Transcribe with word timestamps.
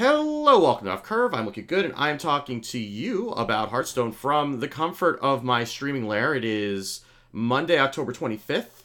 Hello, 0.00 0.58
welcome 0.58 0.86
to 0.86 0.92
Off 0.92 1.02
Curve. 1.02 1.34
I'm 1.34 1.44
looking 1.44 1.66
good, 1.66 1.84
and 1.84 1.92
I'm 1.94 2.16
talking 2.16 2.62
to 2.62 2.78
you 2.78 3.32
about 3.32 3.68
Hearthstone 3.68 4.12
from 4.12 4.60
the 4.60 4.66
comfort 4.66 5.18
of 5.20 5.44
my 5.44 5.64
streaming 5.64 6.08
lair. 6.08 6.34
It 6.34 6.42
is 6.42 7.02
Monday, 7.32 7.78
October 7.78 8.14
25th, 8.14 8.84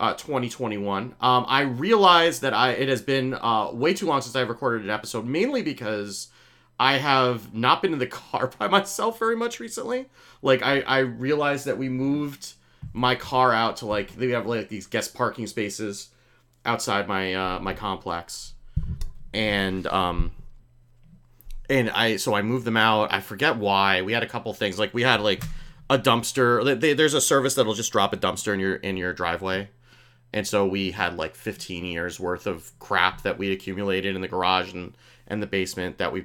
uh, 0.00 0.14
2021. 0.14 1.16
Um, 1.20 1.44
I 1.46 1.60
realize 1.60 2.40
that 2.40 2.54
I 2.54 2.70
it 2.70 2.88
has 2.88 3.02
been 3.02 3.34
uh, 3.34 3.72
way 3.74 3.92
too 3.92 4.06
long 4.06 4.22
since 4.22 4.34
I've 4.34 4.48
recorded 4.48 4.84
an 4.84 4.90
episode, 4.90 5.26
mainly 5.26 5.60
because 5.60 6.28
I 6.80 6.96
have 6.96 7.52
not 7.52 7.82
been 7.82 7.92
in 7.92 7.98
the 7.98 8.06
car 8.30 8.50
by 8.58 8.68
myself 8.68 9.18
very 9.18 9.36
much 9.36 9.60
recently. 9.60 10.06
Like, 10.40 10.62
I, 10.62 10.80
I 10.80 10.98
realized 11.00 11.66
that 11.66 11.76
we 11.76 11.90
moved 11.90 12.54
my 12.94 13.16
car 13.16 13.52
out 13.52 13.76
to 13.76 13.86
like 13.86 14.12
we 14.18 14.30
have 14.30 14.46
like 14.46 14.70
these 14.70 14.86
guest 14.86 15.12
parking 15.12 15.46
spaces 15.46 16.08
outside 16.64 17.06
my 17.06 17.34
uh, 17.34 17.58
my 17.58 17.74
complex 17.74 18.54
and 19.34 19.86
um 19.88 20.32
and 21.68 21.90
I 21.90 22.16
so 22.16 22.34
I 22.34 22.42
moved 22.42 22.64
them 22.64 22.76
out. 22.76 23.12
I 23.12 23.20
forget 23.20 23.56
why. 23.56 24.02
We 24.02 24.12
had 24.12 24.22
a 24.22 24.28
couple 24.28 24.52
things 24.54 24.78
like 24.78 24.94
we 24.94 25.02
had 25.02 25.20
like 25.20 25.42
a 25.90 25.98
dumpster. 25.98 26.78
They, 26.80 26.94
there's 26.94 27.14
a 27.14 27.20
service 27.20 27.54
that'll 27.54 27.74
just 27.74 27.92
drop 27.92 28.12
a 28.12 28.16
dumpster 28.16 28.54
in 28.54 28.60
your 28.60 28.76
in 28.76 28.96
your 28.96 29.12
driveway, 29.12 29.68
and 30.32 30.46
so 30.46 30.66
we 30.66 30.92
had 30.92 31.16
like 31.16 31.34
15 31.34 31.84
years 31.84 32.18
worth 32.18 32.46
of 32.46 32.76
crap 32.78 33.22
that 33.22 33.38
we 33.38 33.52
accumulated 33.52 34.14
in 34.14 34.22
the 34.22 34.28
garage 34.28 34.72
and 34.72 34.96
and 35.26 35.42
the 35.42 35.46
basement 35.46 35.98
that 35.98 36.12
we 36.12 36.24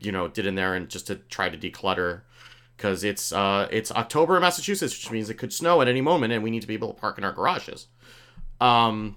you 0.00 0.12
know 0.12 0.28
did 0.28 0.46
in 0.46 0.54
there 0.54 0.74
and 0.74 0.88
just 0.88 1.06
to 1.06 1.16
try 1.16 1.48
to 1.48 1.56
declutter 1.56 2.22
because 2.76 3.04
it's 3.04 3.32
uh 3.32 3.68
it's 3.70 3.92
October 3.92 4.36
in 4.36 4.42
Massachusetts, 4.42 4.94
which 4.94 5.10
means 5.10 5.30
it 5.30 5.34
could 5.34 5.52
snow 5.52 5.80
at 5.80 5.88
any 5.88 6.00
moment, 6.00 6.32
and 6.32 6.42
we 6.42 6.50
need 6.50 6.62
to 6.62 6.68
be 6.68 6.74
able 6.74 6.92
to 6.92 7.00
park 7.00 7.18
in 7.18 7.24
our 7.24 7.32
garages. 7.32 7.86
Um, 8.60 9.16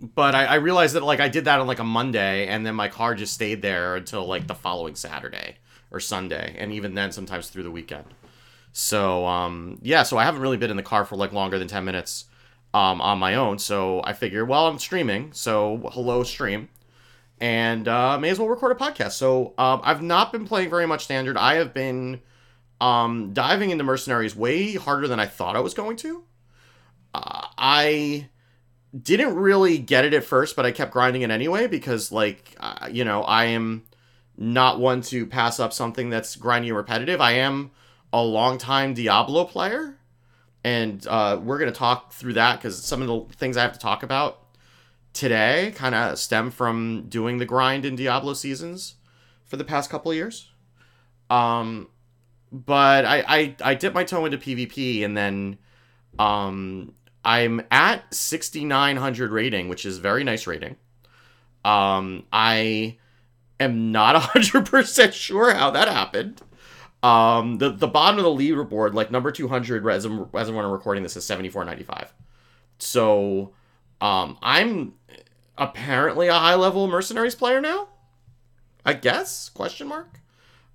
but 0.00 0.34
I, 0.34 0.46
I 0.46 0.54
realized 0.56 0.94
that 0.94 1.02
like 1.02 1.20
I 1.20 1.28
did 1.28 1.44
that 1.44 1.60
on 1.60 1.66
like 1.66 1.78
a 1.78 1.84
Monday, 1.84 2.46
and 2.46 2.64
then 2.64 2.74
my 2.74 2.88
car 2.88 3.14
just 3.14 3.34
stayed 3.34 3.62
there 3.62 3.96
until 3.96 4.26
like 4.26 4.46
the 4.46 4.54
following 4.54 4.94
Saturday 4.94 5.56
or 5.90 6.00
Sunday, 6.00 6.56
and 6.58 6.72
even 6.72 6.94
then 6.94 7.12
sometimes 7.12 7.48
through 7.48 7.64
the 7.64 7.70
weekend. 7.70 8.06
So 8.72 9.26
um, 9.26 9.78
yeah, 9.82 10.02
so 10.02 10.16
I 10.16 10.24
haven't 10.24 10.40
really 10.40 10.56
been 10.56 10.70
in 10.70 10.76
the 10.76 10.82
car 10.82 11.04
for 11.04 11.16
like 11.16 11.32
longer 11.32 11.58
than 11.58 11.68
ten 11.68 11.84
minutes 11.84 12.26
um, 12.72 13.00
on 13.00 13.18
my 13.18 13.34
own. 13.34 13.58
So 13.58 14.00
I 14.04 14.12
figure, 14.12 14.44
well, 14.44 14.66
I'm 14.66 14.78
streaming, 14.78 15.32
so 15.32 15.90
hello 15.92 16.22
stream, 16.22 16.68
and 17.40 17.88
uh, 17.88 18.18
may 18.18 18.30
as 18.30 18.38
well 18.38 18.48
record 18.48 18.72
a 18.72 18.74
podcast. 18.76 19.12
So 19.12 19.54
um, 19.58 19.80
I've 19.82 20.02
not 20.02 20.32
been 20.32 20.46
playing 20.46 20.70
very 20.70 20.86
much 20.86 21.04
standard. 21.04 21.36
I 21.36 21.56
have 21.56 21.74
been 21.74 22.20
um, 22.80 23.32
diving 23.32 23.70
into 23.70 23.84
mercenaries 23.84 24.34
way 24.34 24.74
harder 24.74 25.08
than 25.08 25.20
I 25.20 25.26
thought 25.26 25.56
I 25.56 25.60
was 25.60 25.74
going 25.74 25.96
to. 25.98 26.24
Uh, 27.12 27.46
I 27.58 28.28
didn't 28.98 29.34
really 29.36 29.78
get 29.78 30.04
it 30.04 30.14
at 30.14 30.24
first, 30.24 30.56
but 30.56 30.66
I 30.66 30.72
kept 30.72 30.92
grinding 30.92 31.22
it 31.22 31.30
anyway 31.30 31.66
because, 31.66 32.10
like, 32.10 32.56
uh, 32.58 32.88
you 32.90 33.04
know, 33.04 33.22
I 33.22 33.46
am 33.46 33.84
not 34.36 34.80
one 34.80 35.02
to 35.02 35.26
pass 35.26 35.60
up 35.60 35.72
something 35.72 36.10
that's 36.10 36.36
grindy 36.36 36.68
and 36.68 36.76
repetitive. 36.76 37.20
I 37.20 37.32
am 37.32 37.70
a 38.12 38.22
longtime 38.22 38.94
Diablo 38.94 39.44
player, 39.44 39.98
and 40.64 41.06
uh, 41.06 41.38
we're 41.42 41.58
gonna 41.58 41.72
talk 41.72 42.12
through 42.12 42.34
that 42.34 42.56
because 42.56 42.82
some 42.82 43.02
of 43.02 43.08
the 43.08 43.34
things 43.36 43.56
I 43.56 43.62
have 43.62 43.72
to 43.74 43.78
talk 43.78 44.02
about 44.02 44.40
today 45.12 45.72
kind 45.76 45.94
of 45.94 46.18
stem 46.18 46.50
from 46.50 47.06
doing 47.08 47.38
the 47.38 47.46
grind 47.46 47.84
in 47.84 47.96
Diablo 47.96 48.34
seasons 48.34 48.96
for 49.44 49.56
the 49.56 49.64
past 49.64 49.90
couple 49.90 50.10
of 50.10 50.16
years. 50.16 50.50
Um, 51.28 51.88
but 52.50 53.04
I 53.04 53.24
I, 53.26 53.56
I 53.62 53.74
dipped 53.74 53.94
my 53.94 54.04
toe 54.04 54.24
into 54.24 54.38
PvP 54.38 55.04
and 55.04 55.16
then 55.16 55.58
um 56.18 56.94
I'm 57.24 57.62
at 57.70 58.12
6900 58.14 59.30
rating, 59.30 59.68
which 59.68 59.84
is 59.84 59.98
very 59.98 60.24
nice 60.24 60.46
rating. 60.46 60.76
Um, 61.64 62.24
I 62.32 62.98
am 63.58 63.92
not 63.92 64.16
100% 64.22 65.12
sure 65.12 65.54
how 65.54 65.70
that 65.70 65.88
happened. 65.88 66.40
Um, 67.02 67.58
the, 67.58 67.70
the 67.70 67.88
bottom 67.88 68.18
of 68.18 68.24
the 68.24 68.30
leaderboard, 68.30 68.94
like 68.94 69.10
number 69.10 69.30
200, 69.30 69.86
as 69.88 70.04
I'm, 70.04 70.28
as 70.34 70.48
I'm 70.48 70.56
recording 70.56 71.02
this, 71.02 71.16
is 71.16 71.24
7495. 71.24 72.12
So, 72.78 73.52
um, 74.00 74.38
I'm 74.42 74.94
apparently 75.56 76.28
a 76.28 76.34
high 76.34 76.54
level 76.54 76.88
mercenaries 76.88 77.34
player 77.34 77.60
now. 77.60 77.88
I 78.84 78.94
guess? 78.94 79.50
Question 79.50 79.88
mark. 79.88 80.20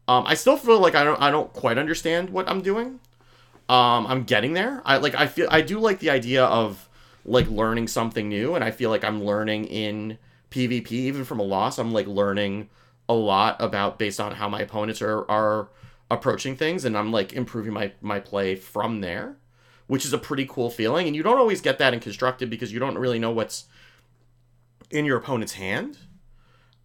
Um, 0.08 0.26
I 0.28 0.36
still 0.36 0.58
feel 0.58 0.80
like 0.80 0.96
I 0.96 1.04
don't 1.04 1.20
I 1.20 1.32
don't 1.32 1.52
quite 1.52 1.78
understand 1.78 2.30
what 2.30 2.48
I'm 2.48 2.62
doing. 2.62 3.00
Um, 3.68 4.06
I'm 4.08 4.24
getting 4.24 4.54
there. 4.54 4.82
I 4.86 4.98
like 4.98 5.16
I 5.16 5.28
feel 5.28 5.48
I 5.50 5.62
do 5.62 5.80
like 5.80 6.00
the 6.00 6.12
idea 6.12 6.46
of 6.46 6.88
like 7.26 7.50
learning 7.50 7.88
something 7.88 8.30
new, 8.30 8.56
and 8.56 8.64
I 8.64 8.72
feel 8.72 8.90
like 8.90 9.04
I'm 9.04 9.24
learning 9.24 9.66
in 9.66 10.18
PvP 10.52 10.92
even 10.92 11.26
from 11.26 11.40
a 11.40 11.44
loss. 11.44 11.80
I'm 11.80 11.92
like 11.92 12.08
learning 12.08 12.70
a 13.10 13.14
lot 13.14 13.56
about 13.60 13.98
based 14.00 14.20
on 14.20 14.34
how 14.34 14.48
my 14.50 14.62
opponents 14.62 15.02
are 15.02 15.30
are 15.30 15.70
approaching 16.12 16.56
things, 16.56 16.86
and 16.86 16.98
I'm 16.98 17.12
like 17.12 17.34
improving 17.34 17.74
my 17.74 17.92
my 18.02 18.20
play 18.20 18.56
from 18.56 19.02
there, 19.02 19.38
which 19.88 20.06
is 20.06 20.14
a 20.14 20.18
pretty 20.20 20.46
cool 20.46 20.70
feeling. 20.70 21.08
And 21.08 21.16
you 21.16 21.24
don't 21.24 21.40
always 21.40 21.62
get 21.62 21.80
that 21.80 21.94
in 21.94 22.00
constructed 22.00 22.50
because 22.50 22.72
you 22.72 22.80
don't 22.80 22.98
really 22.98 23.20
know 23.20 23.32
what's 23.32 23.66
in 24.92 25.06
your 25.06 25.18
opponent's 25.18 25.54
hand. 25.54 25.98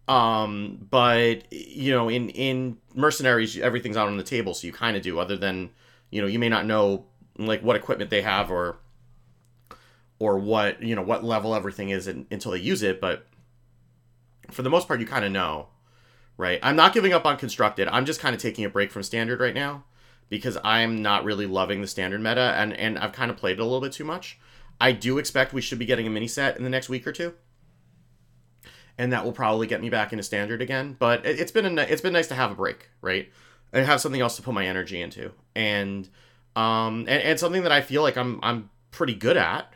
Um, 0.07 0.87
but 0.89 1.51
you 1.53 1.91
know, 1.91 2.09
in 2.09 2.29
in 2.29 2.77
mercenaries, 2.95 3.57
everything's 3.59 3.97
out 3.97 4.07
on 4.07 4.17
the 4.17 4.23
table, 4.23 4.53
so 4.53 4.67
you 4.67 4.73
kind 4.73 4.97
of 4.97 5.03
do. 5.03 5.19
Other 5.19 5.37
than 5.37 5.69
you 6.11 6.21
know 6.21 6.27
you 6.27 6.37
may 6.37 6.49
not 6.49 6.65
know 6.65 7.05
like 7.37 7.63
what 7.63 7.75
equipment 7.75 8.09
they 8.09 8.21
have 8.21 8.51
or 8.51 8.77
or 10.19 10.37
what 10.37 10.83
you 10.83 10.95
know 10.95 11.01
what 11.01 11.23
level 11.23 11.55
everything 11.55 11.89
is 11.89 12.07
in, 12.07 12.27
until 12.29 12.51
they 12.51 12.59
use 12.59 12.83
it 12.83 13.01
but 13.01 13.25
for 14.51 14.61
the 14.61 14.69
most 14.69 14.87
part 14.87 14.99
you 14.99 15.05
kind 15.05 15.25
of 15.25 15.31
know 15.31 15.67
right? 16.37 16.59
I'm 16.63 16.75
not 16.75 16.91
giving 16.91 17.13
up 17.13 17.23
on 17.25 17.37
constructed. 17.37 17.87
I'm 17.87 18.03
just 18.03 18.19
kind 18.19 18.33
of 18.33 18.41
taking 18.41 18.65
a 18.65 18.69
break 18.69 18.89
from 18.89 19.03
standard 19.03 19.39
right 19.39 19.53
now 19.53 19.83
because 20.31 20.57
i'm 20.63 21.01
not 21.01 21.25
really 21.25 21.45
loving 21.45 21.81
the 21.81 21.87
standard 21.87 22.21
meta 22.21 22.55
and 22.57 22.73
and 22.73 22.97
i've 22.97 23.11
kind 23.11 23.29
of 23.29 23.35
played 23.37 23.59
it 23.59 23.59
a 23.59 23.63
little 23.63 23.81
bit 23.81 23.91
too 23.91 24.05
much. 24.05 24.39
I 24.79 24.93
do 24.93 25.19
expect 25.19 25.53
we 25.53 25.61
should 25.61 25.77
be 25.77 25.85
getting 25.85 26.07
a 26.07 26.09
mini 26.09 26.27
set 26.27 26.57
in 26.57 26.63
the 26.63 26.69
next 26.69 26.89
week 26.89 27.05
or 27.05 27.11
two 27.11 27.35
and 28.97 29.13
that 29.13 29.23
will 29.23 29.33
probably 29.33 29.67
get 29.67 29.81
me 29.81 29.89
back 29.89 30.11
into 30.11 30.23
standard 30.23 30.61
again 30.61 30.95
but 30.97 31.23
it, 31.25 31.37
has 31.37 31.51
been 31.51 31.77
a, 31.77 31.81
it's 31.83 32.01
been 32.01 32.13
nice 32.13 32.27
to 32.29 32.35
have 32.35 32.49
a 32.49 32.55
break 32.55 32.89
right 33.01 33.29
and 33.73 33.85
have 33.85 34.01
something 34.01 34.21
else 34.21 34.35
to 34.35 34.41
put 34.41 34.53
my 34.53 34.65
energy 34.65 35.01
into. 35.01 35.31
And 35.55 36.09
um 36.55 37.05
and, 37.07 37.23
and 37.23 37.39
something 37.39 37.63
that 37.63 37.71
i 37.71 37.81
feel 37.81 38.01
like 38.01 38.17
i'm 38.17 38.39
i'm 38.43 38.69
pretty 38.91 39.15
good 39.15 39.37
at. 39.37 39.73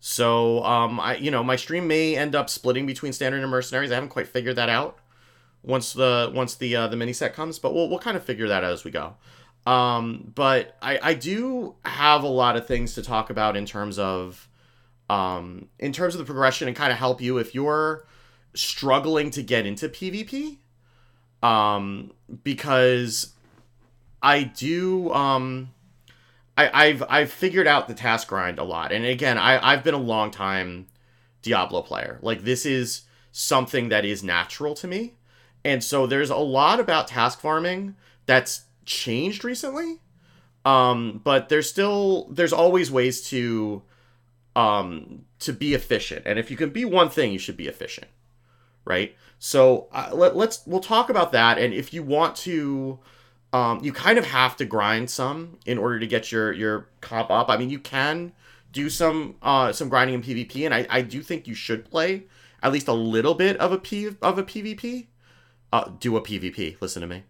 So 0.00 0.62
um 0.64 1.00
i 1.00 1.16
you 1.16 1.30
know 1.30 1.42
my 1.42 1.56
stream 1.56 1.88
may 1.88 2.16
end 2.16 2.34
up 2.34 2.48
splitting 2.48 2.86
between 2.86 3.12
standard 3.12 3.42
and 3.42 3.50
mercenaries. 3.50 3.90
I 3.90 3.94
haven't 3.94 4.10
quite 4.10 4.28
figured 4.28 4.56
that 4.56 4.68
out 4.68 4.98
once 5.62 5.92
the 5.92 6.30
once 6.34 6.54
the 6.54 6.76
uh, 6.76 6.86
the 6.88 6.96
mini 6.96 7.12
set 7.12 7.34
comes 7.34 7.58
but 7.58 7.74
we'll, 7.74 7.88
we'll 7.88 7.98
kind 7.98 8.16
of 8.16 8.22
figure 8.22 8.48
that 8.48 8.62
out 8.62 8.72
as 8.72 8.84
we 8.84 8.90
go. 8.90 9.14
Um 9.66 10.32
but 10.34 10.76
i 10.80 10.98
i 11.02 11.14
do 11.14 11.74
have 11.84 12.22
a 12.22 12.28
lot 12.28 12.56
of 12.56 12.66
things 12.66 12.94
to 12.94 13.02
talk 13.02 13.30
about 13.30 13.56
in 13.56 13.66
terms 13.66 13.98
of 13.98 14.48
um 15.10 15.68
in 15.78 15.92
terms 15.92 16.14
of 16.14 16.18
the 16.18 16.24
progression 16.24 16.68
and 16.68 16.76
kind 16.76 16.92
of 16.92 16.98
help 16.98 17.20
you 17.20 17.38
if 17.38 17.54
you're 17.54 18.06
struggling 18.54 19.30
to 19.30 19.42
get 19.42 19.66
into 19.66 19.88
pvp 19.88 20.58
um, 21.46 22.12
because 22.42 23.34
I 24.20 24.42
do 24.42 25.12
um, 25.12 25.70
I, 26.58 26.86
I've 26.86 27.04
I've 27.08 27.30
figured 27.30 27.68
out 27.68 27.86
the 27.86 27.94
task 27.94 28.28
grind 28.28 28.58
a 28.58 28.64
lot, 28.64 28.90
and 28.90 29.04
again, 29.04 29.38
I 29.38 29.64
I've 29.64 29.84
been 29.84 29.94
a 29.94 29.98
long 29.98 30.32
time 30.32 30.86
Diablo 31.42 31.82
player. 31.82 32.18
Like 32.20 32.42
this 32.42 32.66
is 32.66 33.02
something 33.30 33.90
that 33.90 34.04
is 34.04 34.24
natural 34.24 34.74
to 34.74 34.88
me, 34.88 35.14
and 35.64 35.84
so 35.84 36.06
there's 36.06 36.30
a 36.30 36.36
lot 36.36 36.80
about 36.80 37.08
task 37.08 37.40
farming 37.40 37.94
that's 38.26 38.64
changed 38.84 39.44
recently. 39.44 40.00
Um, 40.64 41.20
but 41.22 41.48
there's 41.48 41.70
still 41.70 42.26
there's 42.30 42.52
always 42.52 42.90
ways 42.90 43.22
to 43.28 43.82
um 44.56 45.26
to 45.38 45.52
be 45.52 45.74
efficient, 45.74 46.22
and 46.26 46.40
if 46.40 46.50
you 46.50 46.56
can 46.56 46.70
be 46.70 46.84
one 46.84 47.08
thing, 47.08 47.32
you 47.32 47.38
should 47.38 47.56
be 47.56 47.68
efficient, 47.68 48.08
right? 48.84 49.14
So 49.38 49.88
uh, 49.92 50.10
let, 50.12 50.36
let's 50.36 50.66
we'll 50.66 50.80
talk 50.80 51.10
about 51.10 51.32
that. 51.32 51.58
And 51.58 51.74
if 51.74 51.92
you 51.92 52.02
want 52.02 52.36
to, 52.36 52.98
um, 53.52 53.80
you 53.82 53.92
kind 53.92 54.18
of 54.18 54.26
have 54.26 54.56
to 54.56 54.64
grind 54.64 55.10
some 55.10 55.58
in 55.66 55.78
order 55.78 55.98
to 55.98 56.06
get 56.06 56.32
your 56.32 56.52
your 56.52 56.88
comp 57.00 57.30
up. 57.30 57.48
I 57.48 57.56
mean, 57.56 57.70
you 57.70 57.78
can 57.78 58.32
do 58.72 58.90
some 58.90 59.36
uh, 59.42 59.72
some 59.72 59.88
grinding 59.88 60.14
in 60.14 60.22
PvP, 60.22 60.64
and 60.64 60.74
I, 60.74 60.86
I 60.90 61.02
do 61.02 61.22
think 61.22 61.46
you 61.46 61.54
should 61.54 61.84
play 61.84 62.24
at 62.62 62.72
least 62.72 62.88
a 62.88 62.92
little 62.92 63.34
bit 63.34 63.56
of 63.58 63.72
a 63.72 63.78
P 63.78 64.06
of 64.06 64.38
a 64.38 64.42
PvP. 64.42 65.06
Uh, 65.72 65.90
do 65.98 66.16
a 66.16 66.20
PvP. 66.20 66.80
Listen 66.80 67.02
to 67.02 67.08
me. 67.08 67.24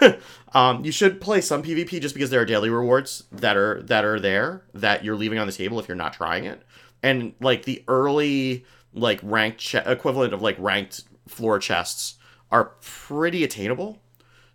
um, 0.54 0.84
you 0.84 0.90
should 0.90 1.20
play 1.20 1.40
some 1.40 1.62
PvP 1.62 2.00
just 2.00 2.14
because 2.14 2.30
there 2.30 2.40
are 2.40 2.44
daily 2.44 2.70
rewards 2.70 3.24
that 3.30 3.56
are 3.56 3.82
that 3.84 4.04
are 4.04 4.18
there 4.18 4.62
that 4.74 5.04
you're 5.04 5.14
leaving 5.14 5.38
on 5.38 5.46
the 5.46 5.52
table 5.52 5.78
if 5.78 5.86
you're 5.86 5.96
not 5.96 6.12
trying 6.12 6.44
it. 6.44 6.62
And 7.02 7.34
like 7.40 7.64
the 7.64 7.84
early 7.86 8.64
like 8.92 9.20
ranked 9.22 9.60
ch- 9.60 9.74
equivalent 9.76 10.34
of 10.34 10.42
like 10.42 10.56
ranked 10.58 11.04
floor 11.28 11.58
chests 11.58 12.16
are 12.50 12.72
pretty 12.80 13.44
attainable. 13.44 14.00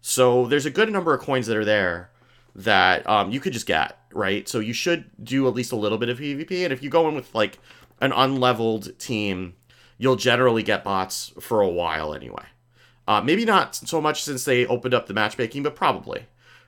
So 0.02 0.48
there's 0.48 0.66
a 0.66 0.72
good 0.72 0.92
number 0.92 1.14
of 1.14 1.22
coins 1.22 1.48
that 1.48 1.58
are 1.58 1.66
there 1.66 2.10
that 2.56 3.08
um, 3.10 3.32
you 3.32 3.40
could 3.40 3.54
just 3.54 3.66
get, 3.66 3.98
right? 4.12 4.48
So 4.48 4.60
you 4.60 4.74
should 4.74 5.10
do 5.24 5.48
at 5.48 5.54
least 5.54 5.72
a 5.72 5.78
little 5.78 5.98
bit 5.98 6.10
of 6.10 6.20
PvP. 6.20 6.64
And 6.64 6.74
if 6.74 6.84
you 6.84 6.90
go 6.90 7.08
in 7.08 7.16
with 7.16 7.34
like 7.34 7.60
an 8.02 8.12
unleveled 8.12 9.00
team, 9.00 9.56
you'll 9.98 10.16
generally 10.16 10.64
get 10.64 10.84
bots 10.84 11.32
for 11.40 11.62
a 11.62 11.70
while 11.70 12.14
anyway. 12.14 12.46
Uh, 13.08 13.22
maybe 13.22 13.46
not 13.46 13.76
so 13.76 14.00
much 14.00 14.24
since 14.24 14.46
they 14.46 14.66
opened 14.66 14.94
up 14.94 15.08
the 15.08 15.14
matchmaking, 15.14 15.64
but 15.64 15.76
probably, 15.76 16.26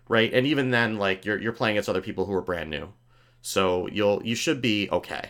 right? 0.10 0.34
And 0.34 0.46
even 0.46 0.72
then, 0.72 0.98
like 0.98 1.24
you're 1.24 1.40
you're 1.40 1.54
playing 1.54 1.75
against 1.75 1.90
other 1.90 2.02
people 2.02 2.25
who 2.25 2.34
are 2.34 2.42
brand 2.42 2.69
new, 2.69 2.92
so 3.42 3.88
you'll 3.88 4.22
you 4.25 4.36
should 4.36 4.62
be 4.62 4.90
okay. 4.92 5.30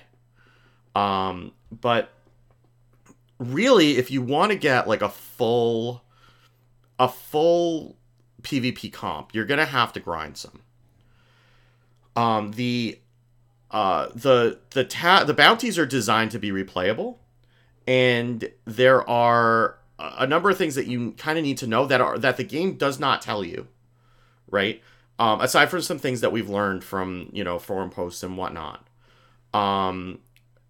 Um, 0.95 1.51
but 1.69 2.11
really, 3.39 3.97
if 3.97 4.11
you 4.11 4.21
want 4.21 4.51
to 4.51 4.57
get 4.57 4.87
like 4.87 5.01
a 5.01 5.09
full 5.09 6.03
a 6.97 7.09
full 7.09 7.97
PvP 8.41 8.91
comp, 8.91 9.33
you're 9.33 9.45
gonna 9.45 9.65
have 9.65 9.93
to 9.93 9.99
grind 9.99 10.37
some. 10.37 10.61
Um, 12.15 12.51
the 12.51 12.99
uh, 13.71 14.09
the 14.15 14.59
the 14.71 14.85
ta- 14.85 15.23
the 15.23 15.33
bounties 15.33 15.77
are 15.77 15.85
designed 15.85 16.31
to 16.31 16.39
be 16.39 16.51
replayable, 16.51 17.17
and 17.87 18.49
there 18.65 19.07
are 19.09 19.79
a 19.99 20.27
number 20.27 20.49
of 20.49 20.57
things 20.57 20.75
that 20.75 20.87
you 20.87 21.11
kind 21.13 21.37
of 21.37 21.43
need 21.43 21.57
to 21.57 21.67
know 21.67 21.85
that 21.85 22.01
are 22.01 22.17
that 22.17 22.37
the 22.37 22.43
game 22.43 22.77
does 22.77 22.99
not 22.99 23.21
tell 23.21 23.43
you, 23.43 23.67
right? 24.49 24.81
Um, 25.17 25.39
aside 25.41 25.69
from 25.69 25.81
some 25.81 25.99
things 25.99 26.21
that 26.21 26.31
we've 26.31 26.49
learned 26.49 26.83
from 26.83 27.29
you 27.33 27.43
know 27.43 27.59
forum 27.59 27.89
posts 27.89 28.23
and 28.23 28.37
whatnot. 28.37 28.87
Um, 29.53 30.19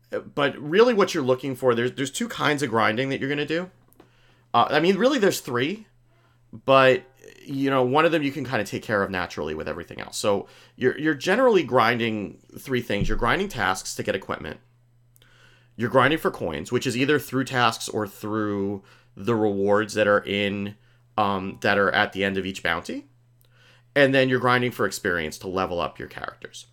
but 0.10 0.58
really, 0.58 0.94
what 0.94 1.14
you're 1.14 1.24
looking 1.24 1.56
for 1.56 1.76
there's 1.76 1.92
there's 1.94 2.12
two 2.12 2.28
kinds 2.28 2.64
of 2.64 2.70
grinding 2.70 3.10
that 3.10 3.20
you're 3.20 3.30
gonna 3.30 3.46
do. 3.46 3.70
Uh, 4.54 4.68
I 4.70 4.80
mean, 4.80 4.98
really, 4.98 5.20
there's 5.20 5.40
three, 5.42 5.88
but 6.52 7.04
you 7.44 7.70
know 7.70 7.84
one 7.84 8.06
of 8.06 8.12
them 8.12 8.24
you 8.24 8.32
can 8.32 8.46
kind 8.46 8.62
of 8.62 8.68
take 8.68 8.84
care 8.84 9.04
of 9.04 9.12
naturally 9.12 9.54
with 9.54 9.68
everything 9.68 10.00
else. 10.00 10.18
So 10.18 10.48
you're 10.76 10.98
you're 10.98 11.14
generally 11.16 11.64
grinding 11.64 12.40
three 12.58 12.82
things. 12.82 13.10
You're 13.10 13.18
grinding 13.18 13.50
tasks 13.50 13.96
to 13.96 14.04
get 14.04 14.16
equipment. 14.16 14.60
You're 15.76 15.90
grinding 15.90 16.20
for 16.20 16.32
coins 16.32 16.72
which 16.72 16.88
is 16.88 16.96
either 16.96 17.20
through 17.20 17.46
tasks 17.46 17.90
or 17.90 18.08
through 18.08 18.84
the 19.18 19.36
rewards 19.36 19.94
that 19.96 20.08
are 20.08 20.24
in 20.26 20.76
um, 21.18 21.58
that 21.62 21.78
are 21.78 21.92
at 21.92 22.14
the 22.14 22.24
end 22.24 22.38
of 22.38 22.46
each 22.46 22.64
bounty. 22.64 23.08
And 23.96 24.14
then 24.14 24.28
you're 24.28 24.40
grinding 24.40 24.72
for 24.72 24.86
experience 24.86 25.38
to 25.40 25.48
level 25.48 25.80
up 25.80 26.00
your 26.00 26.10
characters 26.10 26.68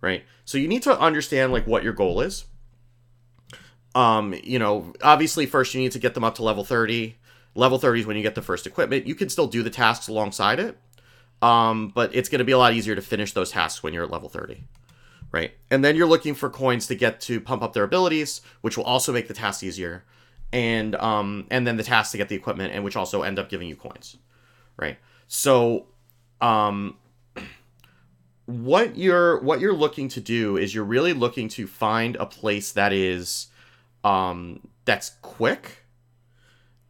right 0.00 0.24
so 0.44 0.58
you 0.58 0.68
need 0.68 0.82
to 0.82 0.98
understand 0.98 1.52
like 1.52 1.66
what 1.66 1.82
your 1.82 1.92
goal 1.92 2.20
is 2.20 2.44
um 3.94 4.34
you 4.42 4.58
know 4.58 4.92
obviously 5.02 5.46
first 5.46 5.74
you 5.74 5.80
need 5.80 5.92
to 5.92 5.98
get 5.98 6.14
them 6.14 6.24
up 6.24 6.34
to 6.34 6.42
level 6.42 6.64
30 6.64 7.16
Level 7.58 7.78
30 7.78 8.00
is 8.00 8.06
when 8.06 8.16
you 8.16 8.22
get 8.22 8.36
the 8.36 8.42
first 8.42 8.68
equipment. 8.68 9.08
You 9.08 9.16
can 9.16 9.28
still 9.28 9.48
do 9.48 9.64
the 9.64 9.70
tasks 9.70 10.06
alongside 10.06 10.60
it, 10.60 10.78
um, 11.42 11.88
but 11.88 12.14
it's 12.14 12.28
going 12.28 12.38
to 12.38 12.44
be 12.44 12.52
a 12.52 12.58
lot 12.58 12.72
easier 12.72 12.94
to 12.94 13.02
finish 13.02 13.32
those 13.32 13.50
tasks 13.50 13.82
when 13.82 13.92
you're 13.92 14.04
at 14.04 14.12
level 14.12 14.28
30, 14.28 14.62
right? 15.32 15.50
And 15.68 15.84
then 15.84 15.96
you're 15.96 16.06
looking 16.06 16.34
for 16.34 16.50
coins 16.50 16.86
to 16.86 16.94
get 16.94 17.20
to 17.22 17.40
pump 17.40 17.62
up 17.62 17.72
their 17.72 17.82
abilities, 17.82 18.42
which 18.60 18.76
will 18.76 18.84
also 18.84 19.12
make 19.12 19.26
the 19.26 19.34
tasks 19.34 19.64
easier, 19.64 20.04
and 20.52 20.94
um, 20.94 21.48
and 21.50 21.66
then 21.66 21.76
the 21.76 21.82
tasks 21.82 22.12
to 22.12 22.18
get 22.18 22.28
the 22.28 22.36
equipment, 22.36 22.72
and 22.72 22.84
which 22.84 22.94
also 22.94 23.22
end 23.22 23.40
up 23.40 23.48
giving 23.48 23.68
you 23.68 23.74
coins, 23.74 24.16
right? 24.76 24.98
So, 25.26 25.86
um, 26.40 26.96
what 28.48 28.96
you're 28.96 29.40
what 29.40 29.60
you're 29.60 29.74
looking 29.74 30.08
to 30.08 30.22
do 30.22 30.56
is 30.56 30.74
you're 30.74 30.82
really 30.82 31.12
looking 31.12 31.48
to 31.48 31.66
find 31.66 32.16
a 32.16 32.24
place 32.24 32.72
that 32.72 32.94
is 32.94 33.48
um, 34.04 34.66
that's 34.86 35.10
quick 35.20 35.84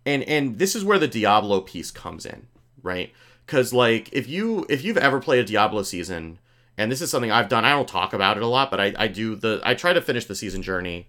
and 0.07 0.23
and 0.23 0.59
this 0.59 0.77
is 0.77 0.85
where 0.85 0.99
the 0.99 1.09
Diablo 1.09 1.61
piece 1.61 1.91
comes 1.91 2.25
in, 2.25 2.47
right? 2.83 3.13
Because 3.45 3.73
like 3.73 4.09
if 4.13 4.29
you 4.29 4.65
if 4.69 4.85
you've 4.85 4.97
ever 4.97 5.21
played 5.21 5.41
a 5.41 5.45
Diablo 5.45 5.83
season, 5.83 6.39
and 6.79 6.91
this 6.91 7.03
is 7.03 7.11
something 7.11 7.31
I've 7.31 7.49
done, 7.49 7.65
I 7.65 7.71
don't 7.71 7.89
talk 7.89 8.13
about 8.13 8.37
it 8.37 8.43
a 8.43 8.47
lot, 8.47 8.71
but 8.71 8.81
I, 8.81 8.95
I 8.97 9.09
do 9.09 9.35
the 9.35 9.61
I 9.65 9.75
try 9.75 9.93
to 9.93 10.01
finish 10.01 10.27
the 10.27 10.37
season 10.37 10.63
journey, 10.63 11.09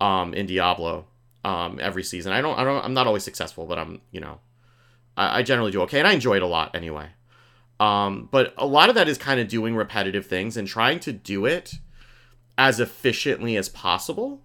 um, 0.00 0.34
in 0.34 0.46
Diablo, 0.46 1.06
um, 1.44 1.78
every 1.80 2.02
season. 2.02 2.32
I 2.32 2.40
don't 2.40 2.58
I 2.58 2.64
don't 2.64 2.84
I'm 2.84 2.94
not 2.94 3.06
always 3.06 3.22
successful, 3.22 3.64
but 3.64 3.78
I'm 3.78 4.00
you 4.10 4.20
know, 4.20 4.40
I, 5.16 5.38
I 5.38 5.42
generally 5.42 5.70
do 5.70 5.82
okay, 5.82 6.00
and 6.00 6.08
I 6.08 6.12
enjoy 6.12 6.34
it 6.36 6.42
a 6.42 6.46
lot 6.46 6.74
anyway. 6.74 7.10
Um, 7.80 8.28
but 8.30 8.54
a 8.56 8.66
lot 8.66 8.88
of 8.88 8.94
that 8.94 9.08
is 9.08 9.18
kind 9.18 9.40
of 9.40 9.48
doing 9.48 9.74
repetitive 9.74 10.26
things 10.26 10.56
and 10.56 10.66
trying 10.66 11.00
to 11.00 11.12
do 11.12 11.44
it 11.44 11.74
as 12.56 12.78
efficiently 12.78 13.56
as 13.56 13.68
possible 13.68 14.42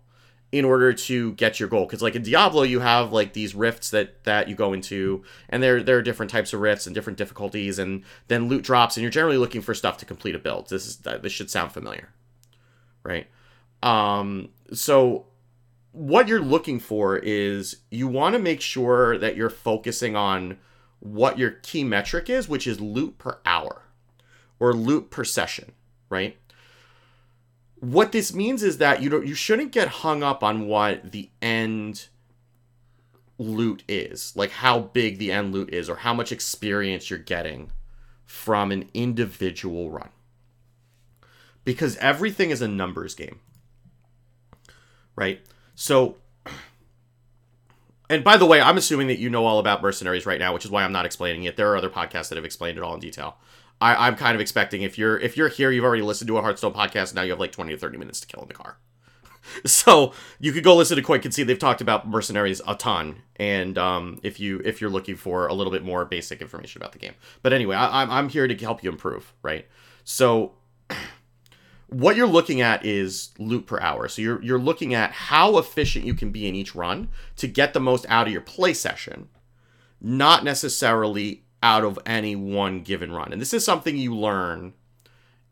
in 0.51 0.65
order 0.65 0.93
to 0.93 1.33
get 1.33 1.59
your 1.59 1.69
goal. 1.69 1.85
Because 1.85 2.01
like 2.01 2.15
in 2.15 2.23
diablo 2.23 2.63
you 2.63 2.79
have 2.79 3.11
like 3.13 3.33
these 3.33 3.53
rifts 3.53 3.91
that 3.91 4.23
that 4.23 4.47
you 4.47 4.55
go 4.55 4.73
into 4.73 5.23
and 5.47 5.61
there 5.61 5.83
there 5.83 5.97
are 5.97 6.01
different 6.01 6.31
types 6.31 6.53
of 6.53 6.59
rifts 6.59 6.87
and 6.87 6.95
different 6.95 7.17
difficulties 7.17 7.77
and 7.77 8.03
then 8.29 8.47
loot 8.47 8.63
drops 8.63 8.97
and 8.97 9.03
you're 9.03 9.11
generally 9.11 9.37
looking 9.37 9.61
for 9.61 9.75
stuff 9.75 9.97
to 9.97 10.05
complete 10.05 10.33
a 10.33 10.39
build. 10.39 10.69
This 10.69 10.87
is 10.87 10.97
this 10.97 11.31
should 11.31 11.51
sound 11.51 11.71
familiar 11.71 12.09
right? 13.03 13.27
Um 13.83 14.49
so 14.73 15.27
what 15.91 16.27
you're 16.27 16.41
looking 16.41 16.79
for 16.79 17.17
is 17.17 17.77
you 17.89 18.07
want 18.07 18.33
to 18.33 18.39
make 18.39 18.61
sure 18.61 19.17
that 19.17 19.35
you're 19.35 19.49
focusing 19.49 20.15
on 20.15 20.57
what 20.99 21.37
your 21.37 21.51
key 21.51 21.83
metric 21.83 22.29
is 22.29 22.49
which 22.49 22.67
is 22.67 22.79
loot 22.79 23.17
per 23.17 23.39
hour 23.45 23.83
or 24.59 24.73
loot 24.73 25.09
per 25.09 25.23
session 25.23 25.71
right? 26.09 26.37
What 27.79 28.11
this 28.11 28.33
means 28.33 28.63
is 28.63 28.77
that 28.79 29.01
you 29.01 29.09
don't 29.09 29.25
you 29.25 29.35
shouldn't 29.35 29.71
get 29.71 29.87
hung 29.87 30.23
up 30.23 30.43
on 30.43 30.67
what 30.67 31.11
the 31.11 31.29
end 31.41 32.07
loot 33.37 33.83
is 33.87 34.35
like 34.35 34.51
how 34.51 34.79
big 34.79 35.17
the 35.17 35.31
end 35.31 35.53
loot 35.53 35.73
is 35.73 35.89
or 35.89 35.97
how 35.97 36.13
much 36.13 36.31
experience 36.31 37.09
you're 37.09 37.19
getting 37.19 37.71
from 38.25 38.71
an 38.71 38.89
individual 38.93 39.89
run. 39.89 40.09
Because 41.63 41.95
everything 41.97 42.49
is 42.49 42.61
a 42.61 42.67
numbers 42.67 43.15
game 43.15 43.39
right? 45.19 45.41
So 45.75 46.15
and 48.09 48.23
by 48.23 48.37
the 48.37 48.45
way 48.45 48.61
i'm 48.61 48.77
assuming 48.77 49.07
that 49.07 49.19
you 49.19 49.29
know 49.29 49.45
all 49.45 49.59
about 49.59 49.81
mercenaries 49.81 50.25
right 50.25 50.39
now 50.39 50.53
which 50.53 50.65
is 50.65 50.71
why 50.71 50.83
i'm 50.83 50.91
not 50.91 51.05
explaining 51.05 51.43
it 51.43 51.57
there 51.57 51.71
are 51.71 51.77
other 51.77 51.89
podcasts 51.89 52.29
that 52.29 52.35
have 52.35 52.45
explained 52.45 52.77
it 52.77 52.83
all 52.83 52.93
in 52.93 52.99
detail 52.99 53.37
I, 53.81 54.07
I'm 54.07 54.15
kind 54.15 54.35
of 54.35 54.41
expecting 54.41 54.81
if 54.81 54.97
you're 54.97 55.17
if 55.19 55.37
you're 55.37 55.47
here, 55.47 55.71
you've 55.71 55.85
already 55.85 56.01
listened 56.01 56.27
to 56.27 56.37
a 56.37 56.41
Hearthstone 56.41 56.73
podcast. 56.73 57.13
Now 57.15 57.21
you 57.21 57.31
have 57.31 57.39
like 57.39 57.51
20 57.51 57.71
to 57.71 57.77
30 57.77 57.97
minutes 57.97 58.19
to 58.21 58.27
kill 58.27 58.41
in 58.41 58.47
the 58.47 58.53
car. 58.53 58.77
so 59.65 60.13
you 60.39 60.51
could 60.51 60.63
go 60.63 60.75
listen 60.75 60.97
to 60.97 61.03
Quick 61.03 61.25
and 61.25 61.33
see 61.33 61.43
they've 61.43 61.57
talked 61.57 61.81
about 61.81 62.07
mercenaries 62.07 62.61
a 62.67 62.75
ton. 62.75 63.21
And 63.37 63.77
um, 63.77 64.19
if 64.23 64.39
you 64.39 64.61
if 64.65 64.81
you're 64.81 64.89
looking 64.89 65.15
for 65.15 65.47
a 65.47 65.53
little 65.53 65.71
bit 65.71 65.83
more 65.83 66.05
basic 66.05 66.41
information 66.41 66.81
about 66.81 66.91
the 66.91 66.99
game, 66.99 67.13
but 67.41 67.53
anyway, 67.53 67.75
I, 67.75 68.01
I'm 68.01 68.11
I'm 68.11 68.29
here 68.29 68.47
to 68.47 68.55
help 68.55 68.83
you 68.83 68.89
improve, 68.89 69.33
right? 69.43 69.65
So 70.03 70.53
what 71.89 72.15
you're 72.15 72.27
looking 72.27 72.61
at 72.61 72.85
is 72.85 73.29
loot 73.39 73.65
per 73.65 73.79
hour. 73.79 74.07
So 74.07 74.21
you're 74.21 74.41
you're 74.41 74.59
looking 74.59 74.93
at 74.93 75.11
how 75.11 75.57
efficient 75.57 76.05
you 76.05 76.13
can 76.13 76.31
be 76.31 76.47
in 76.47 76.55
each 76.55 76.75
run 76.75 77.09
to 77.37 77.47
get 77.47 77.73
the 77.73 77.79
most 77.79 78.05
out 78.09 78.27
of 78.27 78.33
your 78.33 78.41
play 78.41 78.73
session, 78.73 79.29
not 79.99 80.43
necessarily 80.43 81.43
out 81.61 81.83
of 81.83 81.99
any 82.05 82.35
one 82.35 82.81
given 82.81 83.11
run. 83.11 83.33
And 83.33 83.41
this 83.41 83.53
is 83.53 83.65
something 83.65 83.97
you 83.97 84.15
learn 84.15 84.73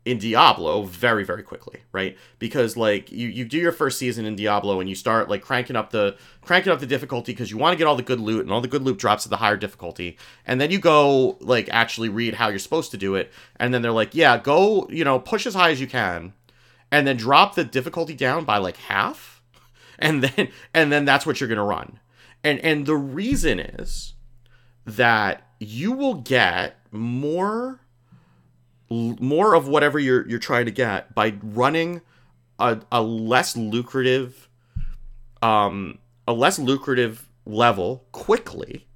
in 0.08 0.16
Diablo 0.16 0.84
very 0.84 1.22
very 1.22 1.42
quickly, 1.42 1.82
right? 1.92 2.16
Because 2.38 2.78
like 2.78 3.12
you 3.12 3.28
you 3.28 3.44
do 3.44 3.58
your 3.58 3.72
first 3.72 3.98
season 3.98 4.24
in 4.24 4.36
Diablo 4.36 4.80
and 4.80 4.88
you 4.88 4.94
start 4.94 5.28
like 5.28 5.42
cranking 5.42 5.76
up 5.76 5.90
the 5.90 6.16
cranking 6.40 6.72
up 6.72 6.80
the 6.80 6.86
difficulty 6.86 7.32
because 7.32 7.50
you 7.50 7.58
want 7.58 7.74
to 7.74 7.76
get 7.76 7.86
all 7.86 7.94
the 7.94 8.02
good 8.02 8.18
loot 8.18 8.40
and 8.40 8.50
all 8.50 8.62
the 8.62 8.68
good 8.68 8.82
loot 8.82 8.98
drops 8.98 9.24
to 9.24 9.28
the 9.28 9.36
higher 9.36 9.58
difficulty. 9.58 10.16
And 10.46 10.62
then 10.62 10.70
you 10.70 10.78
go 10.78 11.36
like 11.40 11.68
actually 11.70 12.08
read 12.08 12.34
how 12.34 12.48
you're 12.48 12.58
supposed 12.58 12.90
to 12.92 12.96
do 12.96 13.16
it 13.16 13.30
and 13.56 13.74
then 13.74 13.82
they're 13.82 13.92
like, 13.92 14.14
"Yeah, 14.14 14.38
go, 14.38 14.88
you 14.88 15.04
know, 15.04 15.18
push 15.18 15.46
as 15.46 15.54
high 15.54 15.70
as 15.72 15.80
you 15.80 15.86
can." 15.86 16.32
And 16.90 17.06
then 17.06 17.18
drop 17.18 17.54
the 17.54 17.64
difficulty 17.64 18.14
down 18.14 18.46
by 18.46 18.58
like 18.58 18.76
half. 18.76 19.36
And 20.00 20.22
then 20.22 20.50
and 20.72 20.92
then 20.92 21.04
that's 21.04 21.26
what 21.26 21.40
you're 21.40 21.48
going 21.48 21.56
to 21.56 21.64
run. 21.64 21.98
And 22.44 22.60
and 22.60 22.86
the 22.86 22.94
reason 22.94 23.58
is 23.58 24.14
that 24.86 25.42
you 25.58 25.90
will 25.90 26.14
get 26.14 26.76
more 26.92 27.80
more 28.90 29.54
of 29.54 29.68
whatever 29.68 29.98
you're 29.98 30.28
you're 30.28 30.38
trying 30.38 30.64
to 30.64 30.70
get 30.70 31.14
by 31.14 31.34
running 31.42 32.00
a, 32.58 32.80
a 32.90 33.02
less 33.02 33.56
lucrative 33.56 34.48
um 35.42 35.98
a 36.26 36.32
less 36.32 36.58
lucrative 36.58 37.28
level 37.44 38.06
quickly 38.12 38.86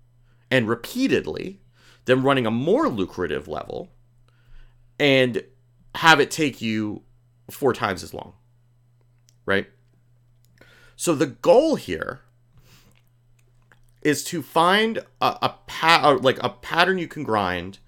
and 0.51 0.69
repeatedly 0.69 1.61
than 2.05 2.23
running 2.23 2.47
a 2.47 2.51
more 2.51 2.89
lucrative 2.89 3.49
level 3.49 3.91
and 4.99 5.45
have 5.95 6.21
it 6.21 6.31
take 6.31 6.61
you 6.61 7.03
four 7.51 7.73
times 7.73 8.03
as 8.03 8.15
long 8.15 8.35
right? 9.47 9.67
So 10.97 11.15
the 11.15 11.27
goal 11.27 11.77
here 11.77 12.21
is 14.03 14.25
to 14.25 14.43
find 14.43 14.99
a, 15.21 15.39
a 15.43 15.55
pa- 15.67 16.19
like 16.21 16.43
a 16.43 16.49
pattern 16.49 16.99
you 16.99 17.09
can 17.09 17.23
grind 17.23 17.79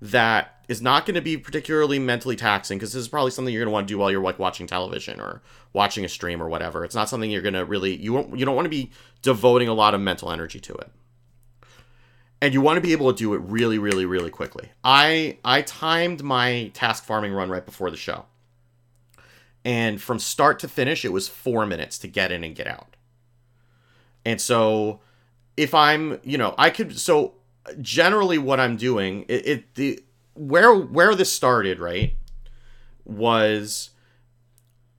that 0.00 0.61
is 0.72 0.82
not 0.82 1.06
going 1.06 1.14
to 1.14 1.20
be 1.20 1.36
particularly 1.36 1.98
mentally 1.98 2.34
taxing 2.34 2.78
because 2.78 2.94
this 2.94 3.02
is 3.02 3.08
probably 3.08 3.30
something 3.30 3.52
you're 3.52 3.62
going 3.62 3.70
to 3.70 3.72
want 3.72 3.86
to 3.86 3.92
do 3.92 3.98
while 3.98 4.10
you're 4.10 4.22
like 4.22 4.38
watching 4.38 4.66
television 4.66 5.20
or 5.20 5.42
watching 5.72 6.04
a 6.04 6.08
stream 6.08 6.42
or 6.42 6.48
whatever. 6.48 6.84
It's 6.84 6.94
not 6.94 7.08
something 7.08 7.30
you're 7.30 7.42
going 7.42 7.54
to 7.54 7.64
really 7.64 7.94
you 7.94 8.12
won't 8.12 8.36
you 8.36 8.44
don't 8.44 8.56
want 8.56 8.64
to 8.66 8.70
be 8.70 8.90
devoting 9.20 9.68
a 9.68 9.74
lot 9.74 9.94
of 9.94 10.00
mental 10.00 10.32
energy 10.32 10.58
to 10.60 10.72
it. 10.74 10.90
And 12.40 12.54
you 12.54 12.60
want 12.60 12.78
to 12.78 12.80
be 12.80 12.92
able 12.92 13.12
to 13.12 13.16
do 13.16 13.34
it 13.34 13.38
really 13.42 13.78
really 13.78 14.06
really 14.06 14.30
quickly. 14.30 14.70
I 14.82 15.38
I 15.44 15.62
timed 15.62 16.22
my 16.22 16.70
task 16.74 17.04
farming 17.04 17.32
run 17.32 17.50
right 17.50 17.64
before 17.64 17.90
the 17.90 17.96
show. 17.96 18.24
And 19.64 20.00
from 20.00 20.18
start 20.18 20.58
to 20.60 20.68
finish 20.68 21.04
it 21.04 21.12
was 21.12 21.28
4 21.28 21.66
minutes 21.66 21.98
to 21.98 22.08
get 22.08 22.32
in 22.32 22.42
and 22.42 22.56
get 22.56 22.66
out 22.66 22.96
And 24.24 24.40
so 24.40 25.00
if 25.56 25.74
I'm, 25.74 26.18
you 26.24 26.38
know, 26.38 26.54
I 26.56 26.70
could 26.70 26.98
so 26.98 27.34
generally 27.80 28.38
what 28.38 28.58
I'm 28.58 28.76
doing 28.76 29.24
it, 29.28 29.46
it 29.46 29.74
the 29.74 30.02
where 30.34 30.74
where 30.74 31.14
this 31.14 31.32
started, 31.32 31.78
right? 31.78 32.14
Was 33.04 33.90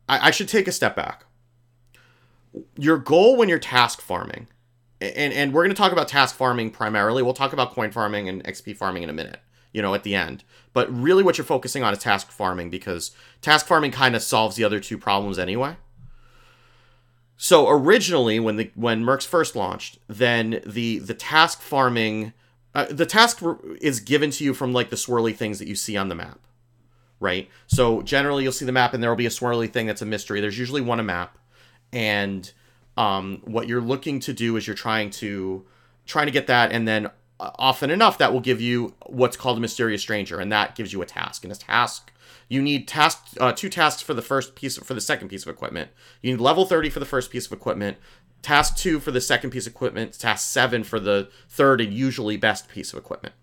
I, 0.07 0.27
I 0.27 0.31
should 0.31 0.47
take 0.47 0.67
a 0.67 0.71
step 0.71 0.95
back. 0.95 1.25
Your 2.77 2.97
goal 2.97 3.35
when 3.35 3.49
you're 3.49 3.59
task 3.59 4.01
farming, 4.01 4.47
and 5.01 5.33
and 5.33 5.53
we're 5.53 5.63
going 5.63 5.75
to 5.75 5.81
talk 5.81 5.91
about 5.91 6.07
task 6.07 6.35
farming 6.35 6.71
primarily. 6.71 7.23
We'll 7.23 7.33
talk 7.33 7.53
about 7.53 7.71
coin 7.71 7.91
farming 7.91 8.29
and 8.29 8.43
XP 8.43 8.77
farming 8.77 9.03
in 9.03 9.09
a 9.09 9.13
minute, 9.13 9.39
you 9.71 9.81
know, 9.81 9.93
at 9.93 10.03
the 10.03 10.15
end. 10.15 10.43
But 10.73 10.93
really, 10.95 11.23
what 11.23 11.37
you're 11.37 11.45
focusing 11.45 11.83
on 11.83 11.93
is 11.93 11.99
task 11.99 12.31
farming 12.31 12.69
because 12.69 13.11
task 13.41 13.65
farming 13.65 13.91
kind 13.91 14.15
of 14.15 14.21
solves 14.21 14.55
the 14.55 14.63
other 14.63 14.79
two 14.79 14.97
problems 14.97 15.39
anyway. 15.39 15.77
So 17.37 17.67
originally, 17.67 18.39
when 18.39 18.57
the 18.57 18.71
when 18.75 19.03
Mercs 19.03 19.27
first 19.27 19.55
launched, 19.55 19.97
then 20.07 20.61
the 20.65 20.99
the 20.99 21.13
task 21.13 21.61
farming, 21.61 22.33
uh, 22.75 22.85
the 22.89 23.05
task 23.05 23.41
is 23.81 23.99
given 23.99 24.31
to 24.31 24.43
you 24.43 24.53
from 24.53 24.73
like 24.73 24.89
the 24.89 24.95
swirly 24.95 25.35
things 25.35 25.59
that 25.59 25.67
you 25.67 25.75
see 25.75 25.95
on 25.97 26.09
the 26.09 26.15
map 26.15 26.39
right? 27.23 27.49
So 27.67 28.01
generally, 28.01 28.43
you'll 28.43 28.51
see 28.51 28.65
the 28.65 28.73
map, 28.73 28.93
and 28.93 29.01
there 29.01 29.09
will 29.09 29.15
be 29.15 29.25
a 29.25 29.29
swirly 29.29 29.71
thing 29.71 29.87
that's 29.87 30.01
a 30.01 30.05
mystery. 30.05 30.41
There's 30.41 30.59
usually 30.59 30.81
one 30.81 30.99
a 30.99 31.03
map, 31.03 31.37
and 31.93 32.51
um, 32.97 33.41
what 33.45 33.67
you're 33.67 33.81
looking 33.81 34.19
to 34.21 34.33
do 34.33 34.57
is 34.57 34.67
you're 34.67 34.75
trying 34.75 35.09
to 35.11 35.65
trying 36.05 36.25
to 36.25 36.31
get 36.31 36.47
that, 36.47 36.73
and 36.73 36.85
then 36.85 37.07
uh, 37.39 37.51
often 37.57 37.89
enough, 37.89 38.17
that 38.17 38.33
will 38.33 38.41
give 38.41 38.59
you 38.59 38.93
what's 39.05 39.37
called 39.37 39.57
a 39.57 39.61
mysterious 39.61 40.01
stranger, 40.01 40.39
and 40.39 40.51
that 40.51 40.75
gives 40.75 40.91
you 40.91 41.01
a 41.01 41.05
task. 41.05 41.45
And 41.45 41.53
a 41.53 41.55
task, 41.55 42.11
you 42.49 42.61
need 42.61 42.89
task 42.89 43.25
uh, 43.39 43.53
two 43.53 43.69
tasks 43.69 44.01
for 44.01 44.13
the 44.13 44.21
first 44.21 44.53
piece 44.53 44.77
for 44.77 44.93
the 44.93 45.01
second 45.01 45.29
piece 45.29 45.43
of 45.43 45.49
equipment. 45.49 45.91
You 46.21 46.33
need 46.33 46.41
level 46.41 46.65
30 46.65 46.89
for 46.89 46.99
the 46.99 47.05
first 47.05 47.31
piece 47.31 47.45
of 47.45 47.53
equipment. 47.53 47.97
Task 48.43 48.77
two 48.77 48.99
for 48.99 49.09
the 49.09 49.21
second 49.21 49.49
piece 49.49 49.65
of 49.65 49.73
equipment. 49.73 50.13
Task 50.19 50.47
seven 50.51 50.83
for 50.83 50.99
the 50.99 51.29
third 51.49 51.81
and 51.81 51.91
usually 51.91 52.37
best 52.37 52.67
piece 52.67 52.93
of 52.93 52.99
equipment. 52.99 53.33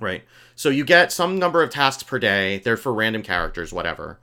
Right. 0.00 0.24
So 0.56 0.68
you 0.68 0.84
get 0.84 1.12
some 1.12 1.38
number 1.38 1.62
of 1.62 1.70
tasks 1.70 2.02
per 2.02 2.18
day. 2.18 2.58
They're 2.58 2.76
for 2.76 2.92
random 2.92 3.22
characters, 3.22 3.72
whatever. 3.72 4.18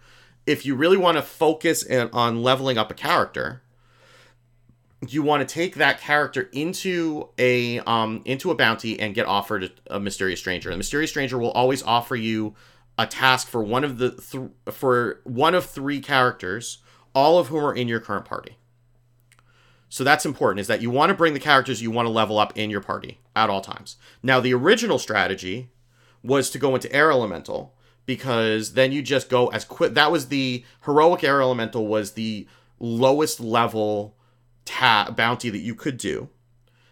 If 0.45 0.65
you 0.65 0.75
really 0.75 0.97
want 0.97 1.17
to 1.17 1.21
focus 1.21 1.83
in, 1.83 2.09
on 2.11 2.43
leveling 2.43 2.77
up 2.77 2.91
a 2.91 2.93
character, 2.93 3.61
you 5.07 5.21
want 5.21 5.47
to 5.47 5.53
take 5.53 5.75
that 5.75 5.99
character 5.99 6.49
into 6.51 7.29
a 7.37 7.79
um 7.81 8.21
into 8.25 8.51
a 8.51 8.55
bounty 8.55 8.99
and 8.99 9.13
get 9.13 9.25
offered 9.25 9.63
a, 9.63 9.95
a 9.95 9.99
mysterious 9.99 10.39
stranger. 10.39 10.69
The 10.69 10.77
mysterious 10.77 11.11
stranger 11.11 11.37
will 11.37 11.51
always 11.51 11.83
offer 11.83 12.15
you 12.15 12.55
a 12.97 13.05
task 13.05 13.47
for 13.47 13.63
one 13.63 13.83
of 13.83 13.97
the 13.97 14.11
th- 14.11 14.49
for 14.71 15.21
one 15.23 15.55
of 15.55 15.65
three 15.65 15.99
characters, 15.99 16.79
all 17.13 17.37
of 17.37 17.47
whom 17.47 17.63
are 17.63 17.75
in 17.75 17.87
your 17.87 17.99
current 17.99 18.25
party. 18.25 18.57
So 19.93 20.03
that's 20.03 20.25
important 20.25 20.59
is 20.59 20.65
that 20.69 20.81
you 20.81 20.89
want 20.89 21.11
to 21.11 21.13
bring 21.13 21.35
the 21.35 21.39
characters 21.39 21.79
you 21.79 21.91
want 21.91 22.07
to 22.07 22.11
level 22.11 22.39
up 22.39 22.57
in 22.57 22.71
your 22.71 22.81
party 22.81 23.19
at 23.35 23.51
all 23.51 23.61
times. 23.61 23.95
Now 24.23 24.39
the 24.39 24.51
original 24.51 24.97
strategy 24.97 25.69
was 26.23 26.49
to 26.49 26.57
go 26.57 26.73
into 26.73 26.91
air 26.91 27.11
elemental 27.11 27.75
because 28.07 28.73
then 28.73 28.91
you 28.91 29.03
just 29.03 29.29
go 29.29 29.49
as 29.49 29.63
quick 29.63 29.93
that 29.93 30.11
was 30.11 30.29
the 30.29 30.65
heroic 30.85 31.23
air 31.23 31.43
elemental 31.43 31.85
was 31.85 32.13
the 32.13 32.47
lowest 32.79 33.39
level 33.39 34.17
ta- 34.65 35.13
bounty 35.15 35.51
that 35.51 35.59
you 35.59 35.75
could 35.75 35.97
do 35.97 36.27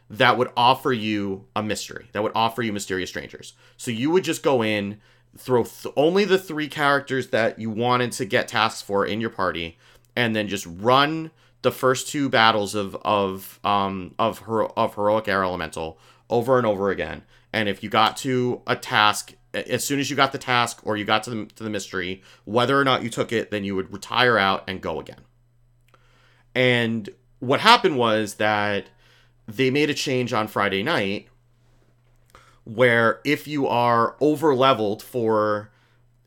that 0.08 0.38
would 0.38 0.51
offer 0.55 0.93
you 0.93 1.48
a 1.55 1.63
mystery 1.63 2.08
that 2.12 2.22
would 2.22 2.34
offer 2.36 2.62
you 2.62 2.72
mysterious 2.72 3.10
strangers 3.10 3.53
so 3.77 3.89
you 3.89 4.12
would 4.12 4.24
just 4.24 4.43
go 4.43 4.63
in 4.63 5.01
throw 5.36 5.63
th- 5.63 5.91
only 5.98 6.24
the 6.24 6.38
three 6.38 6.67
characters 6.67 7.29
that 7.29 7.58
you 7.58 7.72
wanted 7.72 8.12
to 8.12 8.25
get 8.25 8.48
tasks 8.48 8.84
for 8.84 9.03
in 9.03 9.20
your 9.20 9.31
party 9.31 9.79
and 10.15 10.36
then 10.36 10.48
just 10.48 10.67
run 10.67 11.31
the 11.62 11.72
first 11.72 12.08
two 12.08 12.30
battles 12.30 12.75
of 12.75 12.96
of 13.03 13.60
um 13.63 14.15
of 14.18 14.39
hero- 14.39 14.74
of 14.75 14.96
heroic 14.96 15.27
air 15.27 15.44
elemental 15.44 16.00
over 16.30 16.58
and 16.58 16.65
over 16.65 16.89
again. 16.89 17.24
And 17.53 17.68
if 17.68 17.84
you 17.84 17.89
got 17.89 18.18
to 18.18 18.62
a 18.65 18.75
task 18.75 19.34
as 19.53 19.84
soon 19.84 20.00
as 20.00 20.10
you 20.10 20.15
got 20.15 20.32
the 20.32 20.38
task 20.38 20.80
or 20.84 20.96
you 20.96 21.03
got 21.03 21.24
to 21.24 21.30
the, 21.30 21.46
to 21.46 21.63
the 21.63 21.70
mystery, 21.70 22.22
whether 22.46 22.80
or 22.80 22.86
not 22.86 23.03
you 23.03 23.10
took 23.10 23.34
it, 23.34 23.51
then 23.51 23.63
you 23.63 23.75
would 23.75 23.91
retire 23.91 24.38
out 24.38 24.63
and 24.68 24.82
go 24.82 25.00
again. 25.00 25.22
And 26.56 27.10
what 27.39 27.60
happened 27.60 27.98
was 27.98 28.36
that 28.36 28.86
they 29.48 29.70
made 29.70 29.89
a 29.89 29.94
change 29.94 30.32
on 30.32 30.48
Friday 30.48 30.84
night 30.84 31.27
where 32.63 33.20
if 33.25 33.48
you 33.48 33.68
are 33.68 34.15
over 34.22 34.56
leveled 34.56 35.01
for 35.01 35.72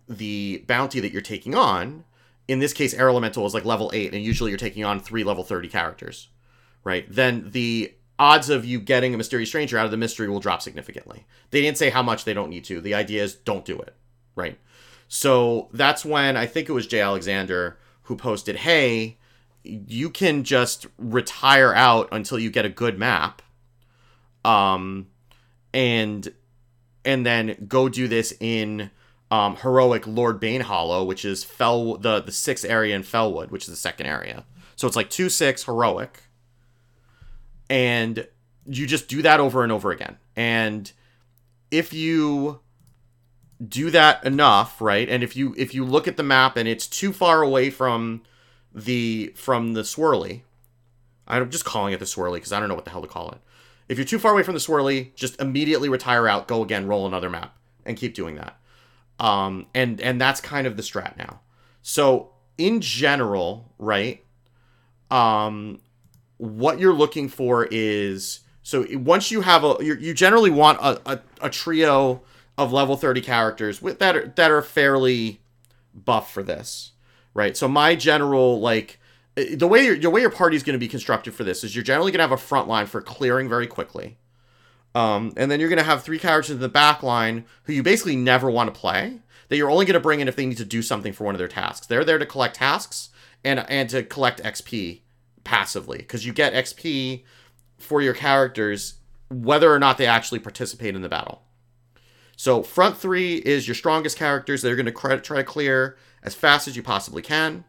the 0.09 0.63
bounty 0.67 1.01
that 1.01 1.13
you're 1.13 1.23
taking 1.23 1.55
on, 1.55 2.05
in 2.49 2.59
this 2.59 2.73
case, 2.73 2.95
Air 2.95 3.09
Elemental 3.09 3.47
is 3.47 3.55
like 3.55 3.65
level 3.65 3.91
8, 3.95 4.15
and 4.15 4.23
usually 4.23 4.51
you're 4.51 4.59
taking 4.59 4.85
on 4.85 5.01
three 5.01 5.25
level 5.25 5.45
30 5.45 5.69
characters, 5.69 6.29
right? 6.83 7.07
Then 7.09 7.51
the 7.51 7.95
odds 8.19 8.51
of 8.51 8.65
you 8.65 8.81
getting 8.81 9.15
a 9.15 9.17
Mysterious 9.17 9.49
Stranger 9.49 9.79
out 9.79 9.85
of 9.85 9.91
the 9.91 9.97
mystery 9.97 10.29
will 10.29 10.41
drop 10.41 10.63
significantly. 10.63 11.27
They 11.51 11.63
didn't 11.63 11.79
say 11.79 11.91
how 11.91 12.03
much 12.03 12.25
they 12.25 12.35
don't 12.35 12.51
need 12.51 12.65
to. 12.65 12.81
The 12.81 12.95
idea 12.95 13.23
is 13.23 13.35
don't 13.35 13.65
do 13.65 13.79
it, 13.79 13.95
right? 14.37 14.59
So 15.09 15.69
that's 15.73 16.05
when 16.05 16.37
I 16.37 16.47
think 16.47 16.69
it 16.69 16.73
was 16.73 16.87
Jay 16.87 17.01
Alexander 17.01 17.79
who 18.03 18.17
posted, 18.17 18.57
hey, 18.57 19.19
you 19.63 20.11
can 20.11 20.45
just 20.45 20.87
retire 20.99 21.75
out 21.75 22.09
until 22.13 22.39
you 22.39 22.51
get 22.51 22.67
a 22.67 22.71
good 22.71 22.99
map. 22.99 23.43
Um, 24.45 25.09
and 25.73 26.33
and 27.05 27.25
then 27.25 27.67
go 27.67 27.89
do 27.89 28.09
this 28.09 28.35
in 28.41 28.91
um, 29.31 29.57
heroic 29.57 30.07
Lord 30.07 30.41
Banehollow, 30.41 31.07
which 31.07 31.25
is 31.25 31.45
Fell 31.45 31.97
the 31.97 32.21
the 32.21 32.33
sixth 32.33 32.65
area 32.65 32.95
in 32.95 33.03
Felwood, 33.03 33.51
which 33.51 33.65
is 33.65 33.69
the 33.71 33.77
second 33.77 34.07
area. 34.07 34.45
So 34.77 34.87
it's 34.87 34.97
like 34.97 35.11
two 35.11 35.29
six 35.29 35.65
heroic, 35.65 36.23
and 37.69 38.27
you 38.67 38.87
just 38.87 39.09
do 39.09 39.23
that 39.23 39.41
over 39.41 39.63
and 39.63 39.73
over 39.73 39.91
again. 39.91 40.19
And 40.37 40.91
if 41.71 41.93
you 41.93 42.61
do 43.67 43.91
that 43.91 44.25
enough, 44.25 44.81
right? 44.81 45.09
And 45.09 45.23
if 45.23 45.37
you 45.37 45.55
if 45.57 45.75
you 45.75 45.85
look 45.85 46.09
at 46.09 46.17
the 46.17 46.23
map 46.23 46.57
and 46.57 46.69
it's 46.69 46.87
too 46.87 47.13
far 47.13 47.43
away 47.43 47.71
from 47.71 48.23
the 48.75 49.33
from 49.37 49.75
the 49.75 49.83
swirly, 49.83 50.43
I'm 51.27 51.51
just 51.51 51.65
calling 51.65 51.93
it 51.93 51.99
the 51.99 52.05
swirly 52.05 52.35
because 52.35 52.53
I 52.53 52.61
don't 52.61 52.69
know 52.69 52.75
what 52.75 52.85
the 52.85 52.91
hell 52.91 53.03
to 53.03 53.09
call 53.09 53.31
it. 53.31 53.39
If 53.89 53.99
you're 53.99 54.07
too 54.07 54.19
far 54.19 54.33
away 54.33 54.43
from 54.43 54.55
the 54.55 54.61
swirly, 54.61 55.15
just 55.15 55.41
immediately 55.41 55.89
retire 55.89 56.27
out, 56.27 56.49
go 56.49 56.63
again, 56.63 56.87
roll 56.87 57.07
another 57.07 57.29
map, 57.29 57.57
and 57.85 57.97
keep 57.97 58.15
doing 58.15 58.37
that. 58.37 58.59
Um, 59.21 59.67
and 59.75 60.01
and 60.01 60.21
that's 60.21 60.41
kind 60.41 60.67
of 60.67 60.77
the 60.77 60.83
strat 60.83 61.17
now. 61.17 61.41
So 61.83 62.33
in 62.59 62.81
general, 62.81 63.73
right? 63.79 64.25
Um, 65.11 65.81
what 66.39 66.79
you're 66.79 66.95
looking 66.95 67.29
for 67.29 67.69
is 67.71 68.41
so 68.63 68.87
once 68.93 69.31
you 69.31 69.43
have 69.43 69.65
a 69.65 69.77
you 69.81 70.15
generally 70.15 70.51
want 70.51 70.79
a, 70.81 71.13
a, 71.13 71.21
a 71.43 71.51
trio 71.51 72.23
of 72.57 72.73
level 72.73 72.97
30 72.97 73.21
characters 73.21 73.83
with 73.83 73.99
that 73.99 74.17
are, 74.17 74.33
that 74.37 74.51
are 74.51 74.63
fairly 74.63 75.41
buff 75.95 76.33
for 76.33 76.43
this, 76.43 76.93
right? 77.35 77.57
So 77.57 77.69
my 77.69 77.95
general 77.95 78.61
like 78.61 78.99
eh, 79.37 79.55
the 79.55 79.69
way 79.69 79.85
your 79.85 79.99
the 79.99 80.11
way 80.11 80.23
your 80.23 80.31
party 80.31 80.57
is 80.57 80.63
going 80.63 80.75
to 80.75 80.79
be 80.79 80.89
constructed 80.89 81.35
for 81.35 81.45
this 81.45 81.63
is 81.63 81.77
you're 81.77 81.85
generally 81.85 82.11
going 82.11 82.19
to 82.19 82.25
have 82.25 82.33
a 82.33 82.37
front 82.37 82.69
line 82.69 82.87
for 82.87 83.01
clearing 83.01 83.49
very 83.49 83.67
quickly. 83.67 84.17
Um, 84.95 85.33
and 85.37 85.51
then 85.51 85.59
you're 85.59 85.69
going 85.69 85.79
to 85.79 85.85
have 85.85 86.03
three 86.03 86.19
characters 86.19 86.55
in 86.55 86.61
the 86.61 86.69
back 86.69 87.03
line 87.03 87.45
who 87.65 87.73
you 87.73 87.83
basically 87.83 88.17
never 88.17 88.51
want 88.51 88.73
to 88.73 88.81
play, 88.81 89.21
that 89.49 89.57
you're 89.57 89.71
only 89.71 89.85
going 89.85 89.95
to 89.95 90.01
bring 90.01 90.21
in 90.21 90.29
if 90.29 90.37
they 90.37 90.47
need 90.47 90.59
to 90.59 90.65
do 90.65 90.83
something 90.83 91.13
for 91.13 91.25
one 91.25 91.35
of 91.35 91.39
their 91.39 91.49
tasks. 91.49 91.87
They're 91.87 92.05
there 92.05 92.19
to 92.19 92.27
collect 92.27 92.57
tasks 92.57 93.11
and, 93.45 93.65
and 93.69 93.91
to 93.91 94.03
collect 94.03 94.43
XP 94.43 95.01
passively, 95.43 95.99
because 95.99 96.25
you 96.25 96.33
get 96.33 96.55
XP 96.55 97.25
for 97.77 98.01
your 98.01 98.15
characters 98.15 98.95
whether 99.31 99.73
or 99.73 99.79
not 99.79 99.99
they 99.99 100.07
actually 100.07 100.39
participate 100.39 100.95
in 100.95 101.03
the 101.03 101.09
battle. 101.09 101.43
So 102.37 102.63
front 102.63 102.97
three 102.97 103.37
is 103.37 103.67
your 103.67 103.75
strongest 103.75 104.17
characters 104.17 104.63
that 104.63 104.73
are 104.73 104.77
going 104.77 104.87
to 104.87 105.21
try 105.21 105.37
to 105.37 105.45
clear 105.45 105.97
as 106.23 106.35
fast 106.35 106.69
as 106.69 106.77
you 106.77 106.83
possibly 106.83 107.23
can. 107.23 107.65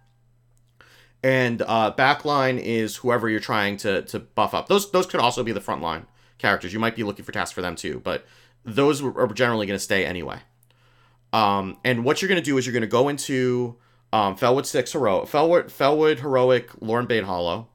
And 1.23 1.63
uh, 1.63 1.93
backline 1.93 2.59
is 2.59 2.97
whoever 2.97 3.27
you're 3.29 3.39
trying 3.39 3.77
to, 3.77 4.03
to 4.03 4.19
buff 4.19 4.53
up. 4.53 4.67
Those 4.67 4.91
those 4.91 5.07
could 5.07 5.19
also 5.19 5.43
be 5.43 5.51
the 5.51 5.61
front 5.61 5.81
line 5.81 6.05
characters. 6.37 6.73
You 6.73 6.79
might 6.79 6.95
be 6.95 7.03
looking 7.03 7.25
for 7.25 7.31
tasks 7.31 7.53
for 7.53 7.61
them 7.61 7.75
too, 7.75 8.01
but 8.03 8.25
those 8.63 9.01
are 9.01 9.27
generally 9.27 9.65
going 9.65 9.77
to 9.77 9.83
stay 9.83 10.05
anyway. 10.05 10.39
Um, 11.33 11.77
and 11.83 12.03
what 12.03 12.21
you're 12.21 12.29
going 12.29 12.41
to 12.41 12.45
do 12.45 12.57
is 12.57 12.65
you're 12.65 12.73
going 12.73 12.81
to 12.81 12.87
go 12.87 13.09
into 13.09 13.75
um, 14.13 14.37
Felwood 14.37 14.65
Six 14.65 14.93
Heroic, 14.93 15.29
Felwood, 15.29 15.65
Felwood 15.65 16.19
Heroic, 16.19 16.71
Hollow. 17.25 17.67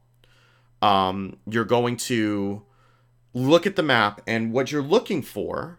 Um, 0.81 1.37
you're 1.47 1.65
going 1.67 1.97
to 1.99 2.63
look 3.35 3.67
at 3.67 3.77
the 3.77 3.83
map, 3.83 4.23
and 4.27 4.53
what 4.53 4.73
you're 4.73 4.83
looking 4.83 5.23
for 5.23 5.79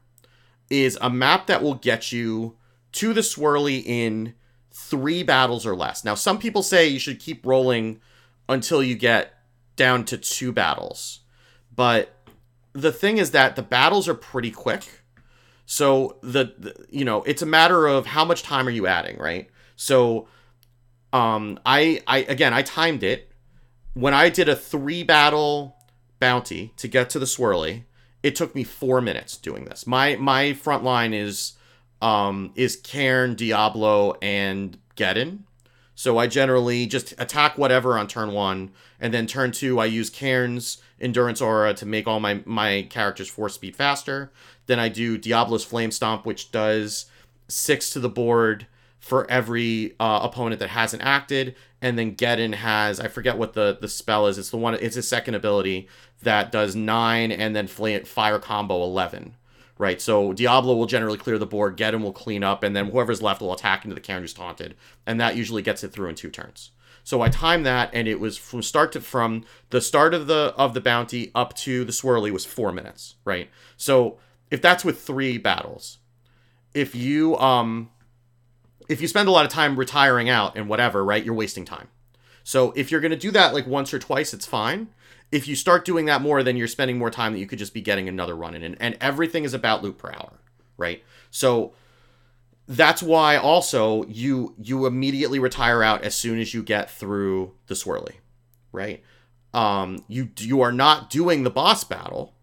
is 0.69 0.97
a 1.01 1.09
map 1.09 1.47
that 1.47 1.63
will 1.63 1.73
get 1.73 2.11
you 2.11 2.55
to 2.93 3.13
the 3.13 3.21
swirly 3.21 3.83
in 3.83 4.35
three 4.71 5.23
battles 5.23 5.65
or 5.65 5.75
less. 5.75 6.05
Now, 6.05 6.15
some 6.15 6.37
people 6.37 6.63
say 6.63 6.87
you 6.87 6.99
should 6.99 7.19
keep 7.19 7.45
rolling 7.45 7.99
until 8.47 8.83
you 8.83 8.95
get 8.95 9.33
down 9.75 10.05
to 10.05 10.17
two 10.17 10.51
battles, 10.51 11.21
but 11.75 12.20
the 12.73 12.91
thing 12.91 13.17
is 13.17 13.31
that 13.31 13.55
the 13.55 13.61
battles 13.61 14.07
are 14.07 14.13
pretty 14.13 14.51
quick. 14.51 15.03
So 15.65 16.17
the, 16.21 16.53
the, 16.57 16.85
you 16.89 17.05
know, 17.05 17.23
it's 17.23 17.41
a 17.41 17.45
matter 17.45 17.87
of 17.87 18.05
how 18.07 18.25
much 18.25 18.43
time 18.43 18.67
are 18.67 18.71
you 18.71 18.87
adding, 18.87 19.17
right? 19.17 19.49
So 19.75 20.27
um 21.13 21.59
I 21.65 22.01
I 22.07 22.19
again, 22.19 22.53
I 22.53 22.61
timed 22.61 23.03
it. 23.03 23.31
When 23.93 24.13
I 24.13 24.29
did 24.29 24.47
a 24.47 24.55
3 24.55 25.03
battle 25.03 25.75
bounty 26.19 26.73
to 26.77 26.87
get 26.87 27.09
to 27.11 27.19
the 27.19 27.25
swirly, 27.25 27.83
it 28.23 28.35
took 28.35 28.55
me 28.55 28.63
four 28.63 29.01
minutes 29.01 29.37
doing 29.37 29.65
this. 29.65 29.85
My 29.87 30.15
my 30.15 30.53
front 30.53 30.83
line 30.83 31.13
is 31.13 31.53
um 32.01 32.51
is 32.55 32.75
Cairn, 32.75 33.35
Diablo, 33.35 34.15
and 34.21 34.77
Geddon. 34.95 35.39
So 36.01 36.17
I 36.17 36.25
generally 36.25 36.87
just 36.87 37.13
attack 37.19 37.59
whatever 37.59 37.95
on 37.95 38.07
turn 38.07 38.31
one, 38.31 38.71
and 38.99 39.13
then 39.13 39.27
turn 39.27 39.51
two 39.51 39.79
I 39.79 39.85
use 39.85 40.09
Cairn's 40.09 40.81
Endurance 40.99 41.41
Aura 41.41 41.75
to 41.75 41.85
make 41.85 42.07
all 42.07 42.19
my 42.19 42.41
my 42.43 42.87
characters 42.89 43.29
force 43.29 43.53
speed 43.53 43.75
faster. 43.75 44.31
Then 44.65 44.79
I 44.79 44.89
do 44.89 45.15
Diablo's 45.15 45.63
Flame 45.63 45.91
Stomp, 45.91 46.25
which 46.25 46.51
does 46.51 47.05
six 47.47 47.91
to 47.91 47.99
the 47.99 48.09
board 48.09 48.65
for 48.99 49.29
every 49.29 49.93
uh, 49.99 50.21
opponent 50.23 50.57
that 50.61 50.69
hasn't 50.69 51.03
acted, 51.03 51.55
and 51.83 51.99
then 51.99 52.15
Geddon 52.15 52.55
has 52.55 52.99
I 52.99 53.07
forget 53.07 53.37
what 53.37 53.53
the 53.53 53.77
the 53.79 53.87
spell 53.87 54.25
is. 54.25 54.39
It's 54.39 54.49
the 54.49 54.57
one. 54.57 54.73
It's 54.73 54.97
a 54.97 55.03
second 55.03 55.35
ability 55.35 55.87
that 56.23 56.51
does 56.51 56.75
nine 56.75 57.31
and 57.31 57.55
then 57.55 57.67
fire 57.67 58.39
combo 58.39 58.81
eleven. 58.81 59.35
Right, 59.81 59.99
so 59.99 60.31
Diablo 60.31 60.75
will 60.75 60.85
generally 60.85 61.17
clear 61.17 61.39
the 61.39 61.47
board, 61.47 61.75
Geddon 61.75 62.03
will 62.03 62.13
clean 62.13 62.43
up, 62.43 62.61
and 62.61 62.75
then 62.75 62.91
whoever's 62.91 63.23
left 63.23 63.41
will 63.41 63.51
attack 63.51 63.83
into 63.83 63.95
the 63.95 63.99
Cairn 63.99 64.21
who's 64.21 64.31
taunted, 64.31 64.75
and 65.07 65.19
that 65.19 65.35
usually 65.35 65.63
gets 65.63 65.83
it 65.83 65.91
through 65.91 66.07
in 66.09 66.13
two 66.13 66.29
turns. 66.29 66.69
So 67.03 67.23
I 67.23 67.29
timed 67.29 67.65
that, 67.65 67.89
and 67.91 68.07
it 68.07 68.19
was 68.19 68.37
from 68.37 68.61
start 68.61 68.91
to 68.91 69.01
from 69.01 69.43
the 69.71 69.81
start 69.81 70.13
of 70.13 70.27
the 70.27 70.53
of 70.55 70.75
the 70.75 70.81
bounty 70.81 71.31
up 71.33 71.55
to 71.55 71.83
the 71.83 71.91
swirly 71.91 72.29
was 72.29 72.45
four 72.45 72.71
minutes. 72.71 73.15
Right, 73.25 73.49
so 73.75 74.19
if 74.51 74.61
that's 74.61 74.85
with 74.85 75.01
three 75.01 75.39
battles, 75.39 75.97
if 76.75 76.93
you 76.93 77.35
um 77.39 77.89
if 78.87 79.01
you 79.01 79.07
spend 79.07 79.29
a 79.29 79.31
lot 79.31 79.47
of 79.47 79.51
time 79.51 79.79
retiring 79.79 80.29
out 80.29 80.55
and 80.55 80.69
whatever, 80.69 81.03
right, 81.03 81.25
you're 81.25 81.33
wasting 81.33 81.65
time. 81.65 81.87
So 82.43 82.71
if 82.75 82.91
you're 82.91 83.01
to 83.01 83.15
do 83.15 83.31
that 83.31 83.55
like 83.55 83.65
once 83.65 83.95
or 83.95 83.97
twice, 83.97 84.31
it's 84.31 84.45
fine. 84.45 84.89
If 85.31 85.47
you 85.47 85.55
start 85.55 85.85
doing 85.85 86.05
that 86.05 86.21
more, 86.21 86.43
then 86.43 86.57
you're 86.57 86.67
spending 86.67 86.97
more 86.97 87.09
time 87.09 87.33
that 87.33 87.39
you 87.39 87.47
could 87.47 87.59
just 87.59 87.73
be 87.73 87.81
getting 87.81 88.09
another 88.09 88.35
run 88.35 88.53
in. 88.53 88.63
And, 88.63 88.77
and 88.79 88.97
everything 88.99 89.43
is 89.43 89.53
about 89.53 89.81
loot 89.81 89.97
per 89.97 90.09
hour, 90.09 90.41
right? 90.77 91.03
So 91.29 91.73
that's 92.67 93.03
why 93.03 93.37
also 93.37 94.05
you 94.05 94.55
you 94.61 94.85
immediately 94.85 95.39
retire 95.39 95.83
out 95.83 96.03
as 96.03 96.15
soon 96.15 96.39
as 96.39 96.53
you 96.53 96.63
get 96.63 96.89
through 96.89 97.53
the 97.67 97.73
swirly, 97.73 98.15
right? 98.71 99.03
Um, 99.53 100.03
you 100.07 100.29
you 100.39 100.61
are 100.61 100.71
not 100.71 101.09
doing 101.09 101.43
the 101.43 101.49
boss 101.49 101.83
battle 101.83 102.33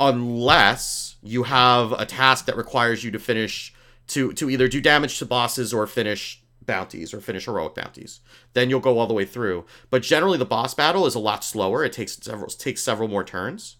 unless 0.00 1.16
you 1.22 1.44
have 1.44 1.92
a 1.92 2.04
task 2.04 2.46
that 2.46 2.56
requires 2.56 3.04
you 3.04 3.10
to 3.12 3.18
finish 3.18 3.72
to 4.08 4.32
to 4.34 4.50
either 4.50 4.68
do 4.68 4.80
damage 4.80 5.18
to 5.18 5.26
bosses 5.26 5.72
or 5.72 5.86
finish 5.86 6.42
bounties 6.66 7.12
or 7.12 7.20
finish 7.20 7.44
heroic 7.44 7.74
bounties. 7.74 8.20
Then 8.52 8.70
you'll 8.70 8.80
go 8.80 8.98
all 8.98 9.06
the 9.06 9.14
way 9.14 9.24
through. 9.24 9.64
But 9.90 10.02
generally 10.02 10.38
the 10.38 10.44
boss 10.44 10.74
battle 10.74 11.06
is 11.06 11.14
a 11.14 11.20
lot 11.20 11.44
slower. 11.44 11.84
It 11.84 11.92
takes 11.92 12.16
several 12.16 12.48
takes 12.48 12.82
several 12.82 13.08
more 13.08 13.24
turns. 13.24 13.76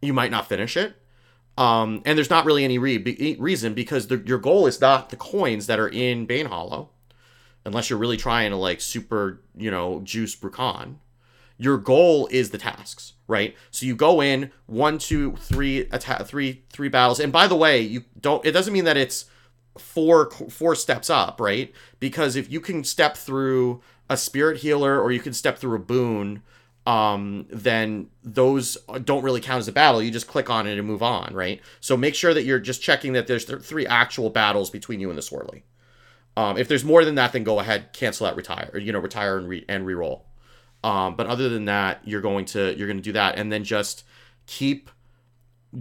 You 0.00 0.12
might 0.12 0.30
not 0.30 0.48
finish 0.48 0.76
it. 0.76 0.96
Um, 1.58 2.02
and 2.06 2.16
there's 2.16 2.30
not 2.30 2.44
really 2.44 2.62
any 2.62 2.78
re- 2.78 3.36
reason 3.38 3.74
because 3.74 4.06
the, 4.06 4.22
your 4.24 4.38
goal 4.38 4.68
is 4.68 4.80
not 4.80 5.10
the 5.10 5.16
coins 5.16 5.66
that 5.66 5.80
are 5.80 5.88
in 5.88 6.24
Banehollow, 6.24 6.90
unless 7.64 7.90
you're 7.90 7.98
really 7.98 8.16
trying 8.16 8.50
to 8.50 8.56
like 8.56 8.80
super, 8.80 9.42
you 9.56 9.68
know, 9.68 10.00
juice 10.04 10.36
Bru'kan. 10.36 10.96
Your 11.56 11.76
goal 11.76 12.28
is 12.30 12.50
the 12.50 12.58
tasks, 12.58 13.14
right? 13.26 13.56
So 13.72 13.86
you 13.86 13.96
go 13.96 14.22
in 14.22 14.52
one, 14.66 14.98
two, 14.98 15.34
three, 15.34 15.80
attack, 15.90 16.24
three, 16.26 16.62
three 16.70 16.88
battles. 16.88 17.18
And 17.18 17.32
by 17.32 17.48
the 17.48 17.56
way, 17.56 17.80
you 17.80 18.04
don't. 18.20 18.46
It 18.46 18.52
doesn't 18.52 18.72
mean 18.72 18.84
that 18.84 18.96
it's 18.96 19.24
four 19.80 20.30
four 20.30 20.74
steps 20.74 21.10
up, 21.10 21.40
right? 21.40 21.72
Because 22.00 22.36
if 22.36 22.50
you 22.50 22.60
can 22.60 22.84
step 22.84 23.16
through 23.16 23.80
a 24.10 24.16
spirit 24.16 24.58
healer 24.58 25.00
or 25.00 25.12
you 25.12 25.20
can 25.20 25.32
step 25.32 25.58
through 25.58 25.76
a 25.76 25.80
boon, 25.80 26.42
um, 26.86 27.46
then 27.50 28.08
those 28.22 28.78
don't 29.04 29.22
really 29.22 29.40
count 29.40 29.58
as 29.58 29.68
a 29.68 29.72
battle. 29.72 30.02
You 30.02 30.10
just 30.10 30.26
click 30.26 30.48
on 30.48 30.66
it 30.66 30.78
and 30.78 30.86
move 30.86 31.02
on, 31.02 31.34
right? 31.34 31.60
So 31.80 31.96
make 31.96 32.14
sure 32.14 32.32
that 32.32 32.44
you're 32.44 32.58
just 32.58 32.80
checking 32.80 33.12
that 33.12 33.26
there's 33.26 33.44
th- 33.44 33.60
three 33.60 33.86
actual 33.86 34.30
battles 34.30 34.70
between 34.70 34.98
you 35.00 35.10
and 35.10 35.18
the 35.18 35.22
swirly. 35.22 35.62
Um, 36.36 36.56
if 36.56 36.68
there's 36.68 36.84
more 36.84 37.04
than 37.04 37.16
that, 37.16 37.32
then 37.32 37.44
go 37.44 37.58
ahead, 37.58 37.92
cancel 37.92 38.26
that, 38.26 38.36
retire, 38.36 38.70
or, 38.72 38.78
you 38.78 38.92
know, 38.92 39.00
retire 39.00 39.38
and 39.38 39.48
re 39.48 39.64
and 39.68 39.84
reroll. 39.84 40.22
Um, 40.84 41.16
but 41.16 41.26
other 41.26 41.48
than 41.48 41.64
that, 41.64 42.00
you're 42.04 42.20
going 42.20 42.44
to 42.46 42.74
you're 42.76 42.86
going 42.86 42.98
to 42.98 43.02
do 43.02 43.12
that, 43.12 43.36
and 43.36 43.52
then 43.52 43.64
just 43.64 44.04
keep 44.46 44.88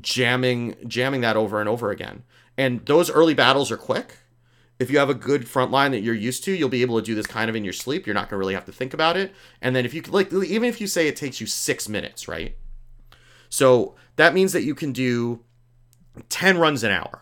jamming 0.02 0.76
jamming 0.88 1.22
that 1.22 1.38
over 1.38 1.60
and 1.60 1.70
over 1.70 1.92
again. 1.92 2.24
And 2.58 2.86
those 2.86 3.10
early 3.12 3.34
battles 3.34 3.72
are 3.72 3.78
quick. 3.78 4.18
If 4.80 4.92
you 4.92 5.00
have 5.00 5.10
a 5.10 5.16
good 5.16 5.48
front 5.48 5.72
line 5.72 5.92
that 5.92 6.02
you're 6.02 6.14
used 6.14 6.44
to, 6.44 6.54
you'll 6.54 6.70
be 6.70 6.82
able 6.82 7.00
to 7.00 7.06
do 7.06 7.16
this 7.16 7.26
kind 7.26 7.50
of 7.50 7.56
in 7.56 7.64
your 7.64 7.74
sleep. 7.74 8.06
You're 8.06 8.14
not 8.14 8.30
going 8.30 8.38
to 8.38 8.38
really 8.38 8.54
have 8.54 8.66
to 8.66 8.72
think 8.72 8.94
about 8.94 9.18
it. 9.18 9.34
And 9.62 9.76
then 9.76 9.86
if 9.86 9.94
you 9.94 10.02
like, 10.04 10.32
even 10.32 10.70
if 10.70 10.80
you 10.80 10.88
say 10.88 11.08
it 11.08 11.16
takes 11.16 11.42
you 11.42 11.48
six 11.48 11.90
minutes, 11.90 12.28
right? 12.28 12.56
So 13.50 13.96
that 14.18 14.34
means 14.34 14.54
that 14.54 14.64
you 14.64 14.76
can 14.76 14.92
do 14.92 15.44
10 16.30 16.58
runs 16.58 16.84
an 16.84 16.92
hour, 16.92 17.22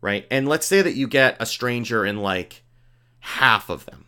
right? 0.00 0.26
And 0.30 0.48
let's 0.48 0.66
say 0.66 0.82
that 0.82 0.94
you 0.94 1.06
get 1.06 1.36
a 1.38 1.46
stranger 1.46 2.04
in 2.04 2.16
like 2.18 2.62
half 3.20 3.68
of 3.68 3.86
them, 3.86 4.06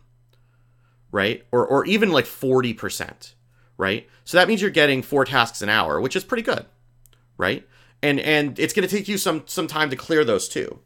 right? 1.12 1.44
Or, 1.52 1.66
or 1.66 1.84
even 1.86 2.10
like 2.10 2.24
40%, 2.24 3.34
right? 3.76 4.08
So 4.24 4.36
that 4.36 4.48
means 4.48 4.60
you're 4.60 4.70
getting 4.70 5.02
four 5.02 5.24
tasks 5.24 5.62
an 5.62 5.68
hour, 5.68 6.00
which 6.00 6.16
is 6.16 6.24
pretty 6.24 6.42
good, 6.42 6.66
right? 7.36 7.66
And 8.02 8.20
and 8.20 8.58
it's 8.58 8.72
going 8.72 8.86
to 8.86 8.94
take 8.94 9.08
you 9.08 9.18
some 9.18 9.42
some 9.46 9.66
time 9.66 9.90
to 9.90 9.96
clear 9.96 10.24
those 10.24 10.48
too. 10.48 10.78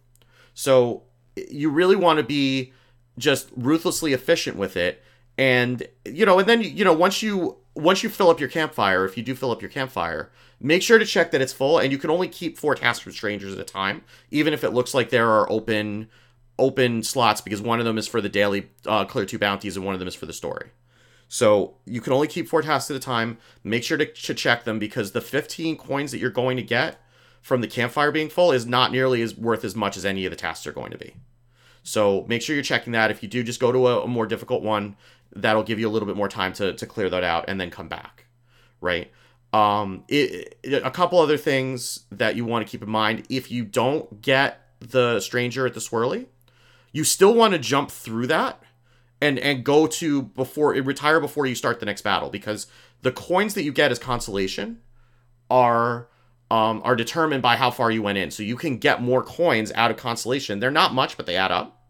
So 0.54 1.02
you 1.36 1.70
really 1.70 1.96
want 1.96 2.18
to 2.18 2.22
be 2.22 2.72
just 3.18 3.50
ruthlessly 3.56 4.12
efficient 4.12 4.56
with 4.56 4.76
it, 4.76 5.02
and 5.38 5.86
you 6.04 6.26
know, 6.26 6.38
and 6.38 6.48
then 6.48 6.62
you 6.62 6.84
know 6.84 6.92
once 6.92 7.22
you 7.22 7.58
once 7.74 8.02
you 8.02 8.08
fill 8.08 8.30
up 8.30 8.40
your 8.40 8.48
campfire, 8.48 9.04
if 9.04 9.16
you 9.16 9.22
do 9.22 9.34
fill 9.34 9.50
up 9.50 9.62
your 9.62 9.70
campfire, 9.70 10.30
make 10.60 10.82
sure 10.82 10.98
to 10.98 11.06
check 11.06 11.30
that 11.30 11.40
it's 11.40 11.52
full, 11.52 11.78
and 11.78 11.90
you 11.92 11.98
can 11.98 12.10
only 12.10 12.28
keep 12.28 12.58
four 12.58 12.74
tasks 12.74 13.02
for 13.02 13.12
strangers 13.12 13.52
at 13.52 13.60
a 13.60 13.64
time, 13.64 14.02
even 14.30 14.52
if 14.52 14.64
it 14.64 14.70
looks 14.70 14.94
like 14.94 15.10
there 15.10 15.30
are 15.30 15.50
open 15.50 16.08
open 16.58 17.02
slots 17.02 17.40
because 17.40 17.62
one 17.62 17.78
of 17.78 17.84
them 17.84 17.98
is 17.98 18.06
for 18.06 18.20
the 18.20 18.28
daily 18.28 18.68
uh, 18.86 19.04
clear 19.04 19.24
two 19.24 19.38
bounties 19.38 19.76
and 19.76 19.84
one 19.84 19.94
of 19.94 19.98
them 19.98 20.08
is 20.08 20.14
for 20.14 20.26
the 20.26 20.32
story. 20.32 20.70
So 21.32 21.76
you 21.86 22.02
can 22.02 22.12
only 22.12 22.28
keep 22.28 22.46
four 22.46 22.60
tasks 22.60 22.90
at 22.90 22.96
a 22.98 23.00
time. 23.00 23.38
Make 23.64 23.84
sure 23.84 23.96
to, 23.96 24.04
to 24.04 24.34
check 24.34 24.64
them 24.64 24.78
because 24.78 25.12
the 25.12 25.22
15 25.22 25.78
coins 25.78 26.12
that 26.12 26.18
you're 26.18 26.28
going 26.28 26.58
to 26.58 26.62
get 26.62 27.00
from 27.40 27.62
the 27.62 27.66
campfire 27.66 28.12
being 28.12 28.28
full 28.28 28.52
is 28.52 28.66
not 28.66 28.92
nearly 28.92 29.22
as 29.22 29.34
worth 29.34 29.64
as 29.64 29.74
much 29.74 29.96
as 29.96 30.04
any 30.04 30.26
of 30.26 30.30
the 30.30 30.36
tasks 30.36 30.66
are 30.66 30.72
going 30.72 30.90
to 30.90 30.98
be. 30.98 31.14
So 31.82 32.26
make 32.28 32.42
sure 32.42 32.54
you're 32.54 32.62
checking 32.62 32.92
that. 32.92 33.10
If 33.10 33.22
you 33.22 33.30
do, 33.30 33.42
just 33.42 33.60
go 33.60 33.72
to 33.72 33.86
a, 33.86 34.02
a 34.02 34.06
more 34.06 34.26
difficult 34.26 34.62
one. 34.62 34.94
That'll 35.34 35.62
give 35.62 35.80
you 35.80 35.88
a 35.88 35.90
little 35.90 36.06
bit 36.06 36.18
more 36.18 36.28
time 36.28 36.52
to, 36.52 36.74
to 36.74 36.86
clear 36.86 37.08
that 37.08 37.24
out 37.24 37.46
and 37.48 37.58
then 37.58 37.70
come 37.70 37.88
back, 37.88 38.26
right? 38.82 39.10
Um, 39.54 40.04
it, 40.08 40.58
it, 40.62 40.84
a 40.84 40.90
couple 40.90 41.18
other 41.18 41.38
things 41.38 42.00
that 42.10 42.36
you 42.36 42.44
want 42.44 42.66
to 42.66 42.70
keep 42.70 42.82
in 42.82 42.90
mind. 42.90 43.24
If 43.30 43.50
you 43.50 43.64
don't 43.64 44.20
get 44.20 44.60
the 44.80 45.18
stranger 45.18 45.66
at 45.66 45.72
the 45.72 45.80
swirly, 45.80 46.26
you 46.92 47.04
still 47.04 47.32
want 47.32 47.54
to 47.54 47.58
jump 47.58 47.90
through 47.90 48.26
that 48.26 48.62
and 49.22 49.38
and 49.38 49.64
go 49.64 49.86
to 49.86 50.22
before 50.22 50.74
it 50.74 50.84
retire 50.84 51.20
before 51.20 51.46
you 51.46 51.54
start 51.54 51.80
the 51.80 51.86
next 51.86 52.02
battle 52.02 52.28
because 52.28 52.66
the 53.02 53.12
coins 53.12 53.54
that 53.54 53.62
you 53.62 53.72
get 53.72 53.90
as 53.90 53.98
consolation 53.98 54.80
are 55.48 56.08
um, 56.50 56.82
are 56.84 56.96
determined 56.96 57.40
by 57.40 57.56
how 57.56 57.70
far 57.70 57.90
you 57.90 58.02
went 58.02 58.18
in. 58.18 58.30
So 58.30 58.42
you 58.42 58.56
can 58.56 58.76
get 58.76 59.00
more 59.00 59.22
coins 59.22 59.72
out 59.74 59.90
of 59.90 59.96
consolation. 59.96 60.60
They're 60.60 60.70
not 60.70 60.92
much, 60.92 61.16
but 61.16 61.24
they 61.24 61.36
add 61.36 61.50
up. 61.50 61.80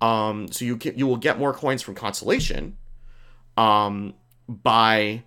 Um, 0.00 0.50
so 0.50 0.64
you 0.64 0.76
can, 0.76 0.98
you 0.98 1.06
will 1.06 1.16
get 1.16 1.38
more 1.38 1.52
coins 1.52 1.80
from 1.80 1.94
consolation 1.94 2.76
um, 3.56 4.14
by 4.48 5.22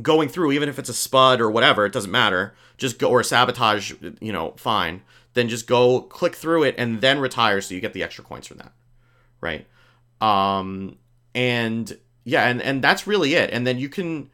going 0.00 0.30
through, 0.30 0.52
even 0.52 0.70
if 0.70 0.78
it's 0.78 0.88
a 0.88 0.94
spud 0.94 1.42
or 1.42 1.50
whatever. 1.50 1.84
It 1.84 1.92
doesn't 1.92 2.10
matter. 2.10 2.54
Just 2.78 2.98
go 2.98 3.10
or 3.10 3.22
sabotage. 3.22 3.92
You 4.18 4.32
know, 4.32 4.54
fine. 4.56 5.02
Then 5.34 5.48
just 5.48 5.66
go 5.66 6.00
click 6.00 6.36
through 6.36 6.62
it 6.62 6.74
and 6.78 7.00
then 7.02 7.18
retire, 7.18 7.60
so 7.60 7.74
you 7.74 7.80
get 7.82 7.92
the 7.92 8.02
extra 8.02 8.24
coins 8.24 8.46
from 8.46 8.58
that, 8.58 8.72
right? 9.40 9.66
Um, 10.20 10.98
and 11.34 11.96
yeah, 12.24 12.48
and 12.48 12.62
and 12.62 12.82
that's 12.82 13.06
really 13.06 13.34
it. 13.34 13.50
And 13.52 13.66
then 13.66 13.78
you 13.78 13.88
can 13.88 14.30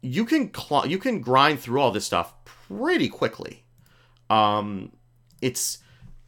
you 0.00 0.24
can 0.24 0.52
cl- 0.54 0.86
you 0.86 0.98
can 0.98 1.20
grind 1.20 1.60
through 1.60 1.80
all 1.80 1.90
this 1.90 2.04
stuff 2.04 2.32
pretty 2.44 3.08
quickly. 3.08 3.64
Um, 4.30 4.92
it's 5.40 5.78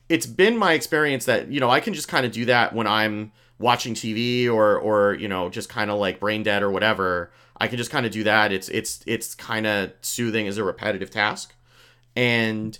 it's 0.08 0.26
been 0.26 0.56
my 0.56 0.72
experience 0.72 1.24
that 1.26 1.50
you 1.50 1.60
know 1.60 1.70
I 1.70 1.80
can 1.80 1.94
just 1.94 2.08
kind 2.08 2.26
of 2.26 2.32
do 2.32 2.44
that 2.46 2.74
when 2.74 2.86
I'm 2.86 3.32
watching 3.58 3.94
TV 3.94 4.48
or 4.48 4.78
or 4.78 5.14
you 5.14 5.28
know 5.28 5.48
just 5.48 5.68
kind 5.68 5.90
of 5.90 5.98
like 5.98 6.20
brain 6.20 6.42
dead 6.42 6.62
or 6.62 6.70
whatever. 6.70 7.32
I 7.56 7.68
can 7.68 7.78
just 7.78 7.90
kind 7.90 8.04
of 8.04 8.12
do 8.12 8.24
that. 8.24 8.52
It's 8.52 8.68
it's 8.68 9.02
it's 9.06 9.34
kind 9.34 9.66
of 9.66 9.92
soothing 10.00 10.48
as 10.48 10.58
a 10.58 10.64
repetitive 10.64 11.10
task, 11.10 11.54
and 12.16 12.78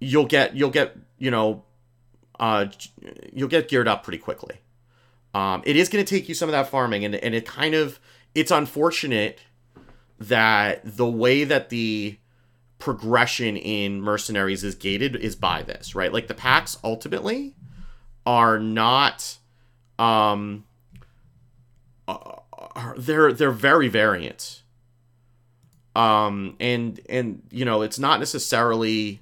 you'll 0.00 0.26
get 0.26 0.56
you'll 0.56 0.70
get 0.70 0.96
you 1.18 1.30
know 1.30 1.64
uh 2.38 2.66
you'll 3.32 3.48
get 3.48 3.68
geared 3.68 3.88
up 3.88 4.02
pretty 4.02 4.18
quickly. 4.18 4.56
Um, 5.36 5.60
it 5.66 5.76
is 5.76 5.90
going 5.90 6.02
to 6.02 6.08
take 6.08 6.30
you 6.30 6.34
some 6.34 6.48
of 6.48 6.52
that 6.52 6.68
farming, 6.68 7.04
and 7.04 7.14
and 7.14 7.34
it 7.34 7.44
kind 7.44 7.74
of 7.74 8.00
it's 8.34 8.50
unfortunate 8.50 9.40
that 10.18 10.80
the 10.82 11.06
way 11.06 11.44
that 11.44 11.68
the 11.68 12.16
progression 12.78 13.58
in 13.58 14.00
mercenaries 14.00 14.64
is 14.64 14.74
gated 14.74 15.14
is 15.14 15.36
by 15.36 15.60
this, 15.62 15.94
right? 15.94 16.10
Like 16.10 16.28
the 16.28 16.34
packs 16.34 16.78
ultimately 16.82 17.54
are 18.24 18.58
not 18.58 19.36
um 19.98 20.64
uh, 22.08 22.94
they're 22.96 23.30
they're 23.30 23.50
very 23.50 23.88
variant. 23.88 24.62
Um, 25.94 26.56
and 26.60 26.98
and 27.10 27.42
you 27.50 27.66
know 27.66 27.82
it's 27.82 27.98
not 27.98 28.20
necessarily 28.20 29.20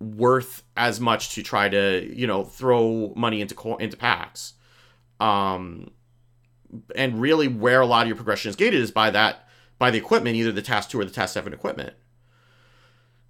worth 0.00 0.62
as 0.78 0.98
much 0.98 1.34
to 1.34 1.42
try 1.42 1.68
to 1.68 2.10
you 2.10 2.26
know 2.26 2.42
throw 2.42 3.12
money 3.14 3.42
into 3.42 3.76
into 3.78 3.98
packs. 3.98 4.54
Um, 5.24 5.90
and 6.96 7.20
really 7.20 7.48
where 7.48 7.80
a 7.80 7.86
lot 7.86 8.02
of 8.02 8.08
your 8.08 8.16
progression 8.16 8.48
is 8.50 8.56
gated 8.56 8.80
is 8.80 8.90
by 8.90 9.10
that 9.10 9.48
by 9.78 9.90
the 9.90 9.98
equipment, 9.98 10.36
either 10.36 10.52
the 10.52 10.62
task 10.62 10.90
two 10.90 11.00
or 11.00 11.04
the 11.04 11.10
task 11.10 11.34
seven 11.34 11.52
equipment. 11.52 11.94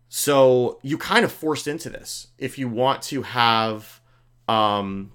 So 0.09 0.78
you 0.83 0.98
kind 0.98 1.24
of 1.24 1.33
forced 1.33 1.66
into 1.66 1.90
this 1.90 2.28
if 2.38 2.59
you 2.59 2.68
want 2.68 3.02
to 3.02 3.22
have 3.22 4.00
um 4.48 5.12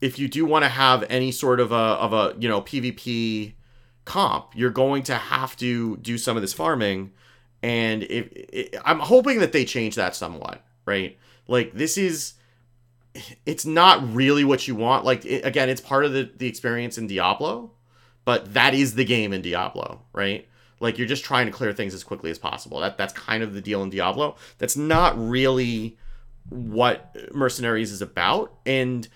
if 0.00 0.18
you 0.18 0.28
do 0.28 0.46
want 0.46 0.64
to 0.64 0.68
have 0.68 1.04
any 1.10 1.30
sort 1.30 1.60
of 1.60 1.72
a 1.72 1.74
of 1.74 2.12
a 2.12 2.34
you 2.38 2.48
know 2.48 2.62
PvP 2.62 3.54
comp, 4.04 4.52
you're 4.54 4.70
going 4.70 5.02
to 5.04 5.14
have 5.14 5.56
to 5.56 5.96
do 5.98 6.18
some 6.18 6.36
of 6.36 6.42
this 6.42 6.52
farming, 6.52 7.12
and 7.62 8.02
if 8.04 8.80
I'm 8.84 8.98
hoping 8.98 9.38
that 9.40 9.52
they 9.52 9.64
change 9.64 9.94
that 9.96 10.16
somewhat, 10.16 10.64
right? 10.86 11.18
Like 11.46 11.72
this 11.74 11.98
is, 11.98 12.34
it's 13.46 13.66
not 13.66 14.14
really 14.14 14.44
what 14.44 14.68
you 14.68 14.74
want. 14.74 15.04
Like 15.04 15.24
it, 15.24 15.44
again, 15.44 15.68
it's 15.68 15.80
part 15.80 16.04
of 16.04 16.12
the 16.12 16.30
the 16.36 16.46
experience 16.46 16.98
in 16.98 17.06
Diablo, 17.06 17.72
but 18.24 18.54
that 18.54 18.74
is 18.74 18.94
the 18.94 19.04
game 19.04 19.32
in 19.32 19.42
Diablo, 19.42 20.02
right? 20.12 20.46
Like 20.80 20.98
you're 20.98 21.08
just 21.08 21.24
trying 21.24 21.46
to 21.46 21.52
clear 21.52 21.72
things 21.72 21.94
as 21.94 22.04
quickly 22.04 22.30
as 22.30 22.38
possible. 22.38 22.80
That 22.80 22.96
that's 22.96 23.12
kind 23.12 23.42
of 23.42 23.54
the 23.54 23.60
deal 23.60 23.82
in 23.82 23.90
Diablo. 23.90 24.36
That's 24.58 24.76
not 24.76 25.18
really 25.18 25.98
what 26.48 27.16
Mercenaries 27.32 27.92
is 27.92 28.02
about, 28.02 28.54
and 28.64 29.08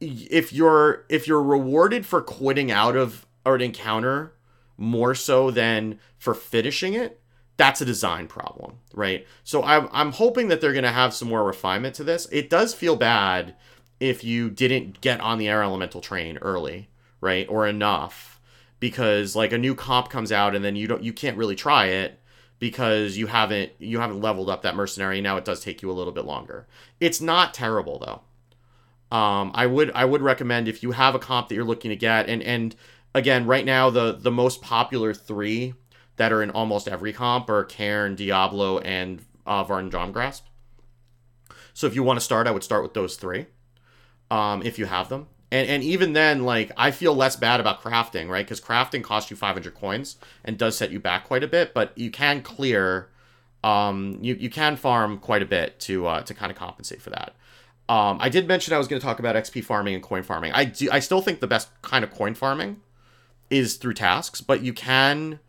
if 0.00 0.52
you're 0.52 1.04
if 1.08 1.26
you're 1.26 1.42
rewarded 1.42 2.06
for 2.06 2.22
quitting 2.22 2.70
out 2.70 2.96
of 2.96 3.26
an 3.44 3.60
encounter 3.60 4.34
more 4.76 5.14
so 5.14 5.50
than 5.50 5.98
for 6.18 6.34
finishing 6.34 6.94
it 6.94 7.19
that's 7.60 7.80
a 7.82 7.84
design 7.84 8.26
problem 8.26 8.78
right? 8.94 9.26
So 9.44 9.62
i'm, 9.62 9.88
I'm 9.92 10.12
hoping 10.12 10.48
that 10.48 10.60
they're 10.60 10.72
going 10.72 10.84
to 10.84 10.90
have 10.90 11.14
some 11.14 11.28
more 11.28 11.44
refinement 11.44 11.94
to 11.96 12.04
this. 12.04 12.26
It 12.32 12.48
does 12.48 12.74
feel 12.74 12.96
bad 12.96 13.54
if 14.00 14.24
you 14.24 14.48
didn't 14.50 15.00
get 15.00 15.20
on 15.20 15.38
the 15.38 15.48
air 15.48 15.62
elemental 15.62 16.00
train 16.00 16.38
early 16.38 16.88
right 17.20 17.46
or 17.48 17.66
enough 17.66 18.40
because 18.80 19.36
like 19.36 19.52
a 19.52 19.58
new 19.58 19.74
comp 19.74 20.08
comes 20.08 20.32
out 20.32 20.54
and 20.54 20.64
then 20.64 20.74
you 20.74 20.86
don't 20.86 21.02
you 21.02 21.12
can't 21.12 21.36
really 21.36 21.54
try 21.54 21.86
it 21.86 22.18
because 22.58 23.16
you 23.16 23.26
haven't 23.26 23.72
you 23.78 24.00
haven't 24.00 24.20
leveled 24.20 24.48
up 24.48 24.62
that 24.62 24.76
mercenary. 24.76 25.20
Now 25.20 25.36
it 25.36 25.44
does 25.44 25.60
take 25.60 25.82
you 25.82 25.90
a 25.90 25.92
little 25.92 26.12
bit 26.12 26.24
longer. 26.24 26.66
It's 26.98 27.20
not 27.20 27.52
terrible 27.52 27.98
though. 27.98 29.16
Um, 29.16 29.50
I 29.54 29.66
would 29.66 29.90
I 29.92 30.04
would 30.04 30.22
recommend 30.22 30.68
if 30.68 30.82
you 30.82 30.92
have 30.92 31.14
a 31.14 31.18
comp 31.18 31.48
that 31.48 31.54
you're 31.54 31.64
looking 31.64 31.90
to 31.90 31.96
get, 31.96 32.28
and 32.28 32.42
and 32.42 32.76
again, 33.14 33.46
right 33.46 33.64
now 33.64 33.90
the 33.90 34.12
the 34.12 34.30
most 34.30 34.62
popular 34.62 35.12
three 35.12 35.74
that 36.20 36.34
are 36.34 36.42
in 36.42 36.50
almost 36.50 36.86
every 36.86 37.14
comp 37.14 37.48
are 37.48 37.64
Cairn, 37.64 38.14
Diablo, 38.14 38.78
and 38.80 39.24
uh, 39.46 39.64
Varden 39.64 39.90
Dawngrasp. 39.90 40.42
So 41.72 41.86
if 41.86 41.94
you 41.94 42.02
want 42.02 42.18
to 42.18 42.24
start, 42.24 42.46
I 42.46 42.50
would 42.50 42.62
start 42.62 42.82
with 42.82 42.92
those 42.92 43.16
three, 43.16 43.46
um, 44.30 44.62
if 44.62 44.78
you 44.78 44.84
have 44.84 45.08
them. 45.08 45.28
And 45.50 45.66
and 45.66 45.82
even 45.82 46.12
then, 46.12 46.44
like 46.44 46.72
I 46.76 46.90
feel 46.90 47.14
less 47.14 47.36
bad 47.36 47.58
about 47.58 47.80
crafting, 47.80 48.28
right? 48.28 48.44
Because 48.44 48.60
crafting 48.60 49.02
costs 49.02 49.30
you 49.30 49.36
500 49.38 49.74
coins 49.74 50.16
and 50.44 50.58
does 50.58 50.76
set 50.76 50.90
you 50.90 51.00
back 51.00 51.24
quite 51.24 51.42
a 51.42 51.48
bit, 51.48 51.72
but 51.72 51.96
you 51.96 52.10
can 52.10 52.42
clear, 52.42 53.08
um, 53.64 54.18
you 54.20 54.34
you 54.34 54.50
can 54.50 54.76
farm 54.76 55.16
quite 55.16 55.40
a 55.40 55.46
bit 55.46 55.80
to 55.80 56.06
uh, 56.06 56.20
to 56.20 56.34
kind 56.34 56.52
of 56.52 56.58
compensate 56.58 57.00
for 57.00 57.08
that. 57.08 57.34
Um, 57.88 58.18
I 58.20 58.28
did 58.28 58.46
mention 58.46 58.74
I 58.74 58.78
was 58.78 58.88
going 58.88 59.00
to 59.00 59.06
talk 59.06 59.20
about 59.20 59.36
XP 59.36 59.64
farming 59.64 59.94
and 59.94 60.02
coin 60.02 60.22
farming. 60.22 60.52
I 60.52 60.66
do. 60.66 60.90
I 60.92 60.98
still 60.98 61.22
think 61.22 61.40
the 61.40 61.46
best 61.46 61.70
kind 61.80 62.04
of 62.04 62.10
coin 62.10 62.34
farming 62.34 62.82
is 63.48 63.76
through 63.76 63.94
tasks, 63.94 64.42
but 64.42 64.62
you 64.62 64.74
can, 64.74 65.40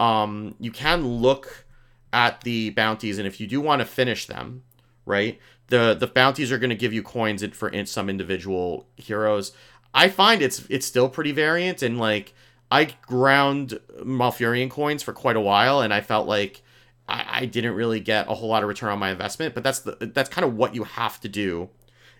um, 0.00 0.54
you 0.60 0.70
can 0.70 1.06
look 1.06 1.66
at 2.12 2.42
the 2.42 2.70
bounties, 2.70 3.18
and 3.18 3.26
if 3.26 3.40
you 3.40 3.46
do 3.46 3.60
want 3.60 3.80
to 3.80 3.86
finish 3.86 4.26
them, 4.26 4.62
right, 5.04 5.38
the 5.68 5.94
the 5.94 6.06
bounties 6.06 6.52
are 6.52 6.58
going 6.58 6.70
to 6.70 6.76
give 6.76 6.92
you 6.92 7.02
coins 7.02 7.42
in, 7.42 7.52
for 7.52 7.70
some 7.86 8.08
individual 8.08 8.86
heroes. 8.96 9.52
I 9.94 10.08
find 10.08 10.42
it's 10.42 10.64
it's 10.68 10.86
still 10.86 11.08
pretty 11.08 11.32
variant, 11.32 11.82
and 11.82 11.98
like 11.98 12.34
I 12.70 12.94
ground 13.06 13.80
Malfurion 14.00 14.70
coins 14.70 15.02
for 15.02 15.12
quite 15.12 15.36
a 15.36 15.40
while, 15.40 15.80
and 15.80 15.92
I 15.92 16.00
felt 16.00 16.26
like 16.26 16.62
I, 17.08 17.24
I 17.28 17.46
didn't 17.46 17.74
really 17.74 18.00
get 18.00 18.28
a 18.28 18.34
whole 18.34 18.48
lot 18.48 18.62
of 18.62 18.68
return 18.68 18.90
on 18.90 18.98
my 18.98 19.10
investment. 19.10 19.54
But 19.54 19.64
that's 19.64 19.80
the 19.80 19.96
that's 20.14 20.28
kind 20.28 20.44
of 20.44 20.54
what 20.54 20.74
you 20.74 20.84
have 20.84 21.20
to 21.20 21.28
do 21.28 21.70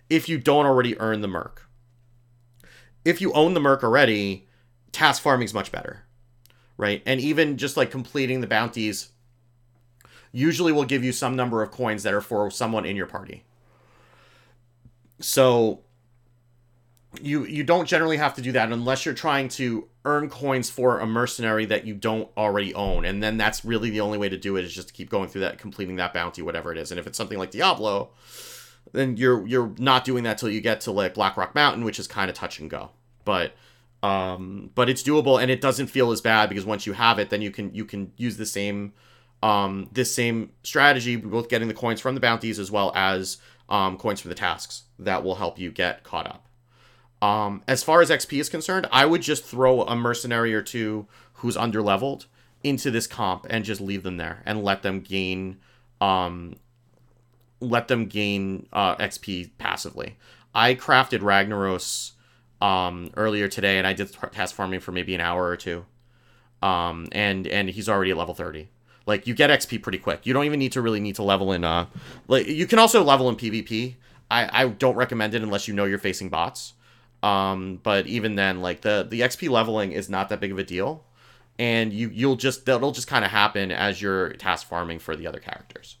if 0.09 0.29
you 0.29 0.37
don't 0.37 0.65
already 0.65 0.99
earn 0.99 1.21
the 1.21 1.27
merc. 1.27 1.67
If 3.05 3.21
you 3.21 3.31
own 3.33 3.53
the 3.53 3.59
merc 3.59 3.83
already, 3.83 4.47
task 4.91 5.21
farming 5.21 5.45
is 5.45 5.53
much 5.53 5.71
better, 5.71 6.03
right? 6.77 7.01
And 7.05 7.19
even 7.19 7.57
just 7.57 7.77
like 7.77 7.91
completing 7.91 8.41
the 8.41 8.47
bounties 8.47 9.09
usually 10.31 10.71
will 10.71 10.85
give 10.85 11.03
you 11.03 11.11
some 11.11 11.35
number 11.35 11.63
of 11.63 11.71
coins 11.71 12.03
that 12.03 12.13
are 12.13 12.21
for 12.21 12.49
someone 12.51 12.85
in 12.85 12.95
your 12.95 13.07
party. 13.07 13.43
So 15.19 15.81
you 17.21 17.45
you 17.45 17.63
don't 17.63 17.87
generally 17.87 18.17
have 18.17 18.35
to 18.35 18.41
do 18.41 18.51
that 18.51 18.71
unless 18.71 19.05
you're 19.05 19.15
trying 19.15 19.47
to 19.47 19.87
earn 20.05 20.29
coins 20.29 20.69
for 20.69 20.99
a 20.99 21.05
mercenary 21.07 21.65
that 21.65 21.85
you 21.85 21.95
don't 21.95 22.29
already 22.37 22.73
own 22.75 23.05
and 23.05 23.23
then 23.23 23.37
that's 23.37 23.65
really 23.65 23.89
the 23.89 24.01
only 24.01 24.17
way 24.17 24.29
to 24.29 24.37
do 24.37 24.55
it 24.55 24.63
is 24.63 24.73
just 24.73 24.89
to 24.89 24.93
keep 24.93 25.09
going 25.09 25.27
through 25.27 25.41
that 25.41 25.57
completing 25.57 25.95
that 25.95 26.13
bounty 26.13 26.41
whatever 26.41 26.71
it 26.71 26.77
is 26.77 26.91
and 26.91 26.99
if 26.99 27.07
it's 27.07 27.17
something 27.17 27.39
like 27.39 27.49
diablo 27.49 28.11
then 28.93 29.17
you're 29.17 29.45
you're 29.47 29.73
not 29.77 30.05
doing 30.05 30.23
that 30.23 30.37
till 30.37 30.49
you 30.49 30.61
get 30.61 30.81
to 30.81 30.91
like 30.91 31.13
Blackrock 31.13 31.55
Mountain, 31.55 31.83
which 31.83 31.99
is 31.99 32.07
kind 32.07 32.29
of 32.29 32.35
touch 32.35 32.59
and 32.59 32.69
go. 32.69 32.91
But 33.25 33.53
um, 34.03 34.69
but 34.75 34.89
it's 34.89 35.03
doable 35.03 35.41
and 35.41 35.49
it 35.49 35.61
doesn't 35.61 35.87
feel 35.87 36.11
as 36.11 36.21
bad 36.21 36.49
because 36.49 36.65
once 36.65 36.85
you 36.85 36.93
have 36.93 37.19
it, 37.19 37.29
then 37.29 37.41
you 37.41 37.51
can 37.51 37.73
you 37.73 37.85
can 37.85 38.11
use 38.17 38.37
the 38.37 38.45
same 38.45 38.93
um 39.43 39.89
this 39.91 40.13
same 40.13 40.51
strategy, 40.63 41.15
both 41.15 41.49
getting 41.49 41.67
the 41.67 41.73
coins 41.73 42.01
from 42.01 42.15
the 42.15 42.21
bounties 42.21 42.59
as 42.59 42.71
well 42.71 42.91
as 42.95 43.37
um 43.69 43.97
coins 43.97 44.21
from 44.21 44.29
the 44.29 44.35
tasks 44.35 44.83
that 44.99 45.23
will 45.23 45.35
help 45.35 45.59
you 45.59 45.71
get 45.71 46.03
caught 46.03 46.27
up. 46.27 46.47
Um, 47.19 47.63
as 47.67 47.81
far 47.81 48.01
as 48.01 48.11
XP 48.11 48.39
is 48.39 48.47
concerned, 48.49 48.87
I 48.91 49.05
would 49.05 49.21
just 49.23 49.43
throw 49.43 49.81
a 49.81 49.95
mercenary 49.95 50.53
or 50.53 50.61
two 50.61 51.07
who's 51.33 51.57
underleveled 51.57 52.25
into 52.63 52.91
this 52.91 53.07
comp 53.07 53.47
and 53.49 53.65
just 53.65 53.81
leave 53.81 54.03
them 54.03 54.17
there 54.17 54.43
and 54.45 54.63
let 54.63 54.83
them 54.83 55.01
gain 55.01 55.57
um 55.99 56.55
let 57.59 57.87
them 57.87 58.05
gain 58.05 58.67
uh, 58.71 58.95
XP 58.97 59.49
passively. 59.57 60.17
I 60.53 60.75
crafted 60.75 61.21
Ragnaros 61.21 62.11
um, 62.61 63.11
earlier 63.15 63.47
today, 63.47 63.77
and 63.77 63.85
I 63.85 63.93
did 63.93 64.11
task 64.31 64.55
farming 64.55 64.79
for 64.79 64.91
maybe 64.91 65.13
an 65.15 65.21
hour 65.21 65.47
or 65.47 65.57
two. 65.57 65.85
Um, 66.61 67.07
and 67.11 67.47
and 67.47 67.69
he's 67.69 67.87
already 67.87 68.11
at 68.11 68.17
level 68.17 68.33
thirty. 68.33 68.69
Like 69.05 69.27
you 69.27 69.33
get 69.33 69.49
XP 69.49 69.81
pretty 69.81 69.99
quick. 69.99 70.25
You 70.25 70.33
don't 70.33 70.45
even 70.45 70.59
need 70.59 70.73
to 70.73 70.81
really 70.81 70.99
need 70.99 71.15
to 71.15 71.23
level 71.23 71.53
in. 71.53 71.63
Uh, 71.63 71.85
like 72.27 72.47
you 72.47 72.67
can 72.67 72.79
also 72.79 73.03
level 73.03 73.29
in 73.29 73.35
PvP. 73.35 73.95
I 74.29 74.63
I 74.63 74.67
don't 74.67 74.95
recommend 74.95 75.33
it 75.33 75.43
unless 75.43 75.67
you 75.67 75.73
know 75.73 75.85
you're 75.85 75.99
facing 75.99 76.29
bots. 76.29 76.73
Um, 77.23 77.79
but 77.81 78.07
even 78.07 78.35
then, 78.35 78.61
like 78.61 78.81
the 78.81 79.05
the 79.09 79.21
XP 79.21 79.49
leveling 79.49 79.91
is 79.91 80.09
not 80.09 80.29
that 80.29 80.39
big 80.39 80.51
of 80.51 80.59
a 80.59 80.63
deal, 80.63 81.03
and 81.57 81.93
you 81.93 82.09
you'll 82.09 82.35
just 82.35 82.65
that'll 82.65 82.91
just 82.91 83.07
kind 83.07 83.23
of 83.23 83.31
happen 83.31 83.71
as 83.71 84.01
you're 84.01 84.33
task 84.33 84.67
farming 84.67 84.99
for 84.99 85.15
the 85.15 85.27
other 85.27 85.39
characters. 85.39 85.97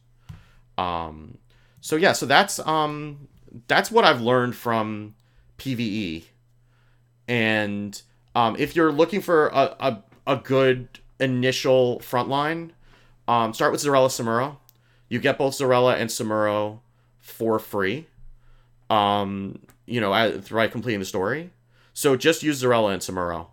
Um, 0.77 1.37
so 1.81 1.95
yeah, 1.95 2.13
so 2.13 2.25
that's 2.25 2.59
um 2.59 3.27
that's 3.67 3.89
what 3.89 4.05
I've 4.05 4.21
learned 4.21 4.55
from 4.55 5.15
PVE. 5.57 6.23
And 7.27 8.01
um, 8.35 8.55
if 8.57 8.75
you're 8.75 8.91
looking 8.91 9.21
for 9.21 9.47
a, 9.47 9.75
a, 9.79 10.03
a 10.25 10.35
good 10.37 10.87
initial 11.19 11.99
frontline, 11.99 12.71
um, 13.27 13.53
start 13.53 13.71
with 13.71 13.81
Xyrella 13.81 14.07
Samuro. 14.07 14.57
You 15.09 15.19
get 15.19 15.37
both 15.37 15.53
Xyrella 15.53 15.95
and 15.99 16.09
Samuro 16.09 16.79
for 17.19 17.59
free. 17.59 18.07
Um, 18.89 19.59
you 19.85 19.99
know, 19.99 20.11
by 20.51 20.67
completing 20.67 20.99
the 20.99 21.05
story. 21.05 21.51
So 21.93 22.15
just 22.15 22.43
use 22.43 22.61
Xyrella 22.61 22.93
and 22.93 23.01
Samuro. 23.01 23.47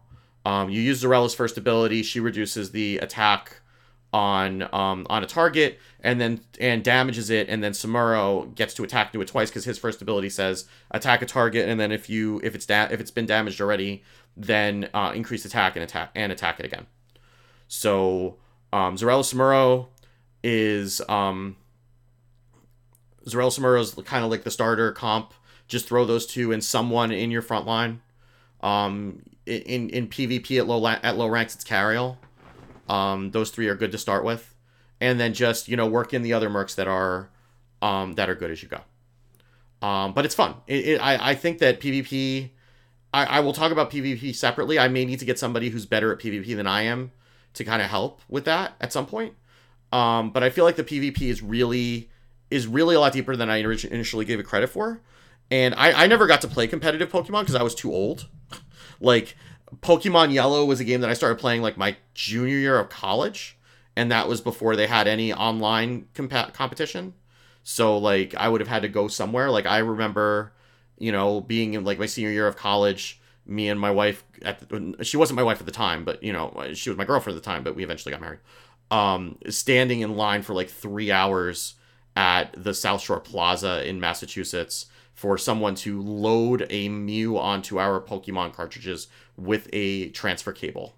Um, 0.45 0.69
you 0.69 0.81
use 0.81 1.03
Xyrella's 1.03 1.35
first 1.35 1.57
ability. 1.57 2.03
She 2.03 2.21
reduces 2.21 2.73
the 2.73 2.99
attack 2.99 3.61
on 4.15 4.63
um, 4.73 5.05
on 5.11 5.25
a 5.25 5.27
target 5.27 5.81
and 6.01 6.21
then 6.21 6.41
and 6.61 6.85
damages 6.85 7.31
it. 7.31 7.49
And 7.49 7.63
then 7.63 7.73
Samuro 7.73 8.55
gets 8.55 8.73
to 8.75 8.85
attack 8.85 9.13
do 9.13 9.21
it 9.21 9.27
twice 9.27 9.51
because 9.51 9.65
his 9.65 9.77
first 9.77 10.01
ability 10.01 10.31
says 10.31 10.67
attack 10.93 11.21
a 11.21 11.27
target. 11.27 11.69
And 11.69 11.81
then 11.81 11.91
if 11.91 12.09
you 12.09 12.41
if 12.45 12.55
it's 12.55 12.65
da- 12.65 12.89
if 12.93 13.01
it's 13.01 13.11
been 13.11 13.27
damaged 13.27 13.61
already 13.61 14.05
then 14.37 14.89
uh, 14.95 15.13
increase 15.15 15.45
attack 15.45 15.77
and 15.77 15.83
attack 15.83 16.11
and 16.15 16.33
attack 16.33 16.61
it 16.61 16.67
again. 16.67 16.87
So 17.67 18.37
um, 18.73 18.97
Xyrella 18.97 19.23
Samuro 19.23 19.89
is 20.43 21.01
um, 21.09 21.57
Xyrella 23.27 23.57
Samuro 23.57 23.81
is 23.81 23.95
kind 24.05 24.25
of 24.25 24.31
like 24.31 24.45
the 24.45 24.51
starter 24.51 24.93
comp. 24.93 25.35
Just 25.67 25.89
throw 25.89 26.05
those 26.05 26.27
two 26.27 26.53
and 26.53 26.63
someone 26.63 27.11
in 27.11 27.31
your 27.31 27.43
front 27.43 27.67
line. 27.67 28.01
Um, 28.61 29.23
in 29.47 29.91
in 29.91 30.09
PvP 30.09 30.59
at 30.59 30.67
low 30.67 30.79
la- 30.79 30.99
at 31.03 31.17
low 31.17 31.27
ranks 31.27 31.55
it's 31.55 31.65
Cariel 31.65 32.17
um, 32.89 33.31
those 33.31 33.51
three 33.51 33.69
are 33.69 33.75
good 33.75 33.93
to 33.93 33.99
start 33.99 34.25
with, 34.25 34.55
and 35.01 35.19
then 35.19 35.35
just 35.35 35.69
you 35.69 35.77
know 35.77 35.87
work 35.87 36.15
in 36.15 36.23
the 36.23 36.33
other 36.33 36.49
mercs 36.49 36.75
that 36.77 36.89
are 36.89 37.31
um, 37.83 38.15
that 38.15 38.29
are 38.29 38.35
good 38.35 38.51
as 38.51 38.63
you 38.63 38.69
go. 38.69 38.81
Um, 39.87 40.15
but 40.15 40.25
it's 40.25 40.35
fun. 40.35 40.55
It, 40.67 40.87
it, 40.87 40.99
I 40.99 41.31
I 41.31 41.35
think 41.35 41.59
that 41.59 41.81
PvP. 41.81 42.51
I, 43.13 43.37
I 43.37 43.41
will 43.41 43.53
talk 43.53 43.71
about 43.71 43.93
PvP 43.93 44.35
separately. 44.35 44.77
I 44.77 44.89
may 44.89 45.05
need 45.05 45.21
to 45.21 45.25
get 45.25 45.39
somebody 45.39 45.69
who's 45.69 45.87
better 45.87 46.13
at 46.13 46.19
PvP 46.19 46.57
than 46.57 46.67
I 46.67 46.83
am 46.83 47.13
to 47.53 47.63
kind 47.63 47.81
of 47.81 47.89
help 47.89 48.21
with 48.29 48.45
that 48.47 48.75
at 48.81 48.93
some 48.93 49.07
point. 49.07 49.35
Um, 49.93 50.31
but 50.31 50.43
I 50.43 50.51
feel 50.51 50.65
like 50.65 50.75
the 50.75 50.83
PvP 50.83 51.23
is 51.29 51.41
really 51.41 52.11
is 52.51 52.67
really 52.67 52.97
a 52.97 53.01
lot 53.01 53.13
deeper 53.13 53.37
than 53.37 53.49
I 53.49 53.59
initially 53.59 54.25
gave 54.25 54.41
it 54.41 54.45
credit 54.45 54.69
for. 54.69 55.01
And 55.51 55.75
I, 55.75 56.05
I 56.05 56.07
never 56.07 56.27
got 56.27 56.41
to 56.43 56.49
play 56.49 56.67
competitive 56.67 57.11
Pokemon 57.11 57.41
because 57.41 57.55
I 57.55 57.63
was 57.63 57.75
too 57.75 57.93
old. 57.93 58.29
like 59.01 59.37
Pokemon 59.81 60.33
Yellow 60.33 60.65
was 60.65 60.81
a 60.81 60.85
game 60.85 61.01
that 61.01 61.11
I 61.11 61.15
started 61.15 61.39
playing 61.39 61.63
like 61.63 61.77
my 61.77 61.97
junior 62.15 62.57
year 62.57 62.79
of 62.79 62.89
college, 62.89 63.57
and 63.97 64.11
that 64.11 64.29
was 64.29 64.41
before 64.41 64.77
they 64.77 64.87
had 64.87 65.07
any 65.07 65.33
online 65.33 66.07
comp- 66.15 66.53
competition. 66.53 67.15
So 67.63 67.97
like 67.99 68.35
I 68.35 68.49
would 68.49 68.61
have 68.61 68.69
had 68.69 68.83
to 68.83 68.89
go 68.89 69.09
somewhere. 69.09 69.51
Like 69.51 69.67
I 69.67 69.79
remember, 69.79 70.53
you 70.99 71.13
know, 71.13 71.41
being 71.41 71.75
in 71.75 71.85
like 71.85 71.99
my 71.99 72.07
senior 72.07 72.31
year 72.31 72.47
of 72.47 72.57
college, 72.57 73.21
me 73.47 73.69
and 73.69 73.81
my 73.81 73.91
wife 73.91 74.25
at 74.43 74.69
the, 74.69 74.97
she 75.03 75.17
wasn't 75.17 75.37
my 75.37 75.43
wife 75.43 75.61
at 75.61 75.67
the 75.67 75.73
time, 75.73 76.05
but 76.05 76.23
you 76.23 76.33
know 76.33 76.73
she 76.75 76.91
was 76.91 76.97
my 76.99 77.05
girlfriend 77.05 77.37
at 77.37 77.43
the 77.43 77.51
time. 77.51 77.65
But 77.65 77.75
we 77.75 77.85
eventually 77.85 78.13
got 78.13 78.21
married. 78.21 78.41
Um, 78.91 79.39
standing 79.49 80.01
in 80.01 80.17
line 80.17 80.43
for 80.43 80.55
like 80.55 80.69
three 80.69 81.11
hours 81.11 81.75
at 82.17 82.55
the 82.63 82.75
South 82.75 83.01
Shore 83.01 83.19
Plaza 83.19 83.89
in 83.89 83.99
Massachusetts 83.99 84.87
for 85.15 85.39
someone 85.39 85.77
to 85.77 86.03
load 86.03 86.67
a 86.71 86.89
Mew 86.89 87.39
onto 87.39 87.79
our 87.79 88.01
Pokemon 88.01 88.53
cartridges 88.53 89.07
with 89.37 89.69
a 89.73 90.11
transfer 90.11 90.53
cable. 90.53 90.97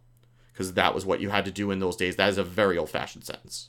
Because 0.52 0.72
that 0.72 0.94
was 0.94 1.04
what 1.04 1.20
you 1.20 1.28
had 1.28 1.44
to 1.44 1.50
do 1.50 1.70
in 1.70 1.80
those 1.80 1.96
days. 1.96 2.16
That 2.16 2.30
is 2.30 2.38
a 2.38 2.44
very 2.44 2.78
old 2.78 2.88
fashioned 2.88 3.24
sentence. 3.24 3.68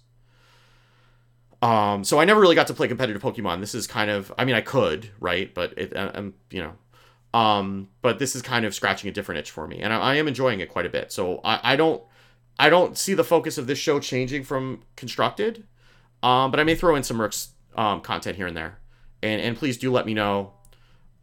Um, 1.61 2.05
so 2.05 2.19
I 2.19 2.25
never 2.25 2.39
really 2.39 2.55
got 2.55 2.67
to 2.67 2.73
play 2.73 2.87
competitive 2.87 3.21
Pokemon. 3.21 3.59
This 3.59 3.75
is 3.75 3.87
kind 3.87 4.09
of, 4.09 4.31
I 4.37 4.45
mean, 4.45 4.55
I 4.55 4.61
could, 4.61 5.09
right? 5.19 5.53
But 5.53 5.77
it, 5.77 5.97
I'm, 5.97 6.33
you 6.49 6.63
know, 6.63 7.37
um, 7.37 7.89
but 8.01 8.19
this 8.19 8.35
is 8.35 8.41
kind 8.41 8.65
of 8.65 8.73
scratching 8.73 9.09
a 9.09 9.13
different 9.13 9.39
itch 9.39 9.51
for 9.51 9.67
me, 9.67 9.79
and 9.79 9.91
I, 9.91 9.99
I 9.99 10.15
am 10.15 10.27
enjoying 10.27 10.61
it 10.61 10.69
quite 10.69 10.85
a 10.85 10.89
bit. 10.89 11.11
So 11.11 11.41
I, 11.43 11.73
I 11.73 11.75
don't, 11.75 12.01
I 12.57 12.69
don't 12.69 12.97
see 12.97 13.13
the 13.15 13.23
focus 13.23 13.57
of 13.57 13.67
this 13.67 13.77
show 13.77 13.99
changing 13.99 14.43
from 14.43 14.83
constructed, 14.95 15.65
um, 16.23 16.51
but 16.51 16.59
I 16.59 16.63
may 16.63 16.75
throw 16.75 16.95
in 16.95 17.03
some 17.03 17.17
Mercs 17.17 17.49
um, 17.75 18.01
content 18.01 18.37
here 18.37 18.47
and 18.47 18.55
there 18.55 18.79
and 19.21 19.41
and 19.41 19.57
please 19.57 19.77
do 19.77 19.91
let 19.91 20.05
me 20.05 20.13
know 20.13 20.53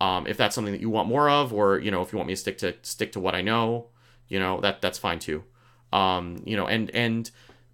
um, 0.01 0.27
if 0.27 0.37
that's 0.37 0.55
something 0.55 0.73
that 0.73 0.81
you 0.81 0.91
want 0.91 1.09
more 1.09 1.29
of, 1.29 1.53
or 1.53 1.79
you 1.79 1.91
know 1.91 2.03
if 2.03 2.13
you 2.13 2.19
want 2.19 2.29
me 2.29 2.35
to 2.35 2.41
stick 2.41 2.59
to 2.59 2.75
stick 2.83 3.13
to 3.13 3.21
what 3.21 3.35
I 3.35 3.43
know, 3.43 3.87
you 4.29 4.39
know 4.39 4.61
that 4.61 4.81
that's 4.83 4.99
fine 4.99 5.19
too. 5.19 5.45
Um, 5.93 6.43
you 6.45 6.57
know, 6.57 6.67
and 6.67 6.91
and 6.91 7.31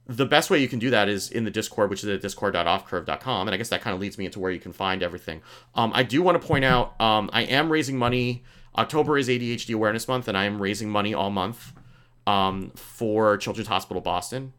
the 0.07 0.27
best 0.27 0.51
way 0.51 0.59
you 0.59 0.69
can 0.69 0.79
do 0.79 0.91
that 0.91 1.09
is 1.09 1.31
in 1.31 1.45
the 1.45 1.51
Discord, 1.51 1.89
which 1.89 2.03
is 2.03 2.09
at 2.09 2.21
discord.offcurve.com, 2.21 3.49
and 3.49 3.55
I 3.55 3.57
guess 3.57 3.69
that 3.69 3.81
kind 3.81 3.95
of 3.95 4.01
leads 4.01 4.19
me 4.19 4.27
into 4.27 4.41
where 4.41 4.51
you 4.51 4.59
can 4.59 4.73
find 4.73 5.03
everything. 5.03 5.41
Um, 5.75 5.93
I 5.95 6.03
do 6.03 6.21
want 6.21 6.41
to 6.41 6.47
point 6.47 6.65
out 6.65 7.01
um, 7.01 7.31
I 7.33 7.43
am 7.43 7.71
raising 7.71 7.97
money. 7.97 8.43
October 8.77 9.19
is 9.19 9.29
ADHD 9.29 9.75
Awareness 9.75 10.09
Month, 10.09 10.29
and 10.29 10.37
I 10.37 10.45
am 10.45 10.61
raising 10.61 10.91
money 10.91 11.15
all 11.15 11.31
month 11.31 11.73
um, 12.27 12.71
for 12.75 13.37
Children's 13.37 13.69
Hospital 13.69 14.01
Boston 14.01 14.53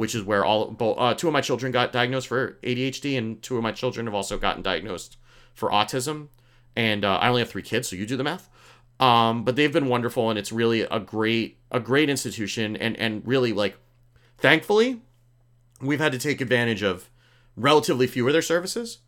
which 0.00 0.14
is 0.14 0.22
where 0.22 0.46
all 0.46 0.70
both, 0.70 0.96
uh, 0.98 1.12
two 1.12 1.26
of 1.26 1.34
my 1.34 1.42
children 1.42 1.70
got 1.70 1.92
diagnosed 1.92 2.26
for 2.26 2.56
ADHD, 2.62 3.18
and 3.18 3.42
two 3.42 3.58
of 3.58 3.62
my 3.62 3.70
children 3.70 4.06
have 4.06 4.14
also 4.14 4.38
gotten 4.38 4.62
diagnosed 4.62 5.18
for 5.52 5.68
autism. 5.68 6.28
And 6.74 7.04
uh, 7.04 7.18
I 7.18 7.28
only 7.28 7.42
have 7.42 7.50
three 7.50 7.60
kids, 7.60 7.88
so 7.88 7.96
you 7.96 8.06
do 8.06 8.16
the 8.16 8.24
math. 8.24 8.48
Um, 8.98 9.44
but 9.44 9.56
they've 9.56 9.70
been 9.70 9.88
wonderful, 9.88 10.30
and 10.30 10.38
it's 10.38 10.52
really 10.52 10.80
a 10.80 11.00
great 11.00 11.58
a 11.70 11.80
great 11.80 12.08
institution, 12.08 12.76
and 12.78 12.96
and 12.96 13.20
really 13.26 13.52
like, 13.52 13.76
thankfully, 14.38 15.02
we've 15.82 16.00
had 16.00 16.12
to 16.12 16.18
take 16.18 16.40
advantage 16.40 16.82
of 16.82 17.10
relatively 17.54 18.06
few 18.06 18.26
of 18.26 18.32
their 18.32 18.40
services. 18.40 19.00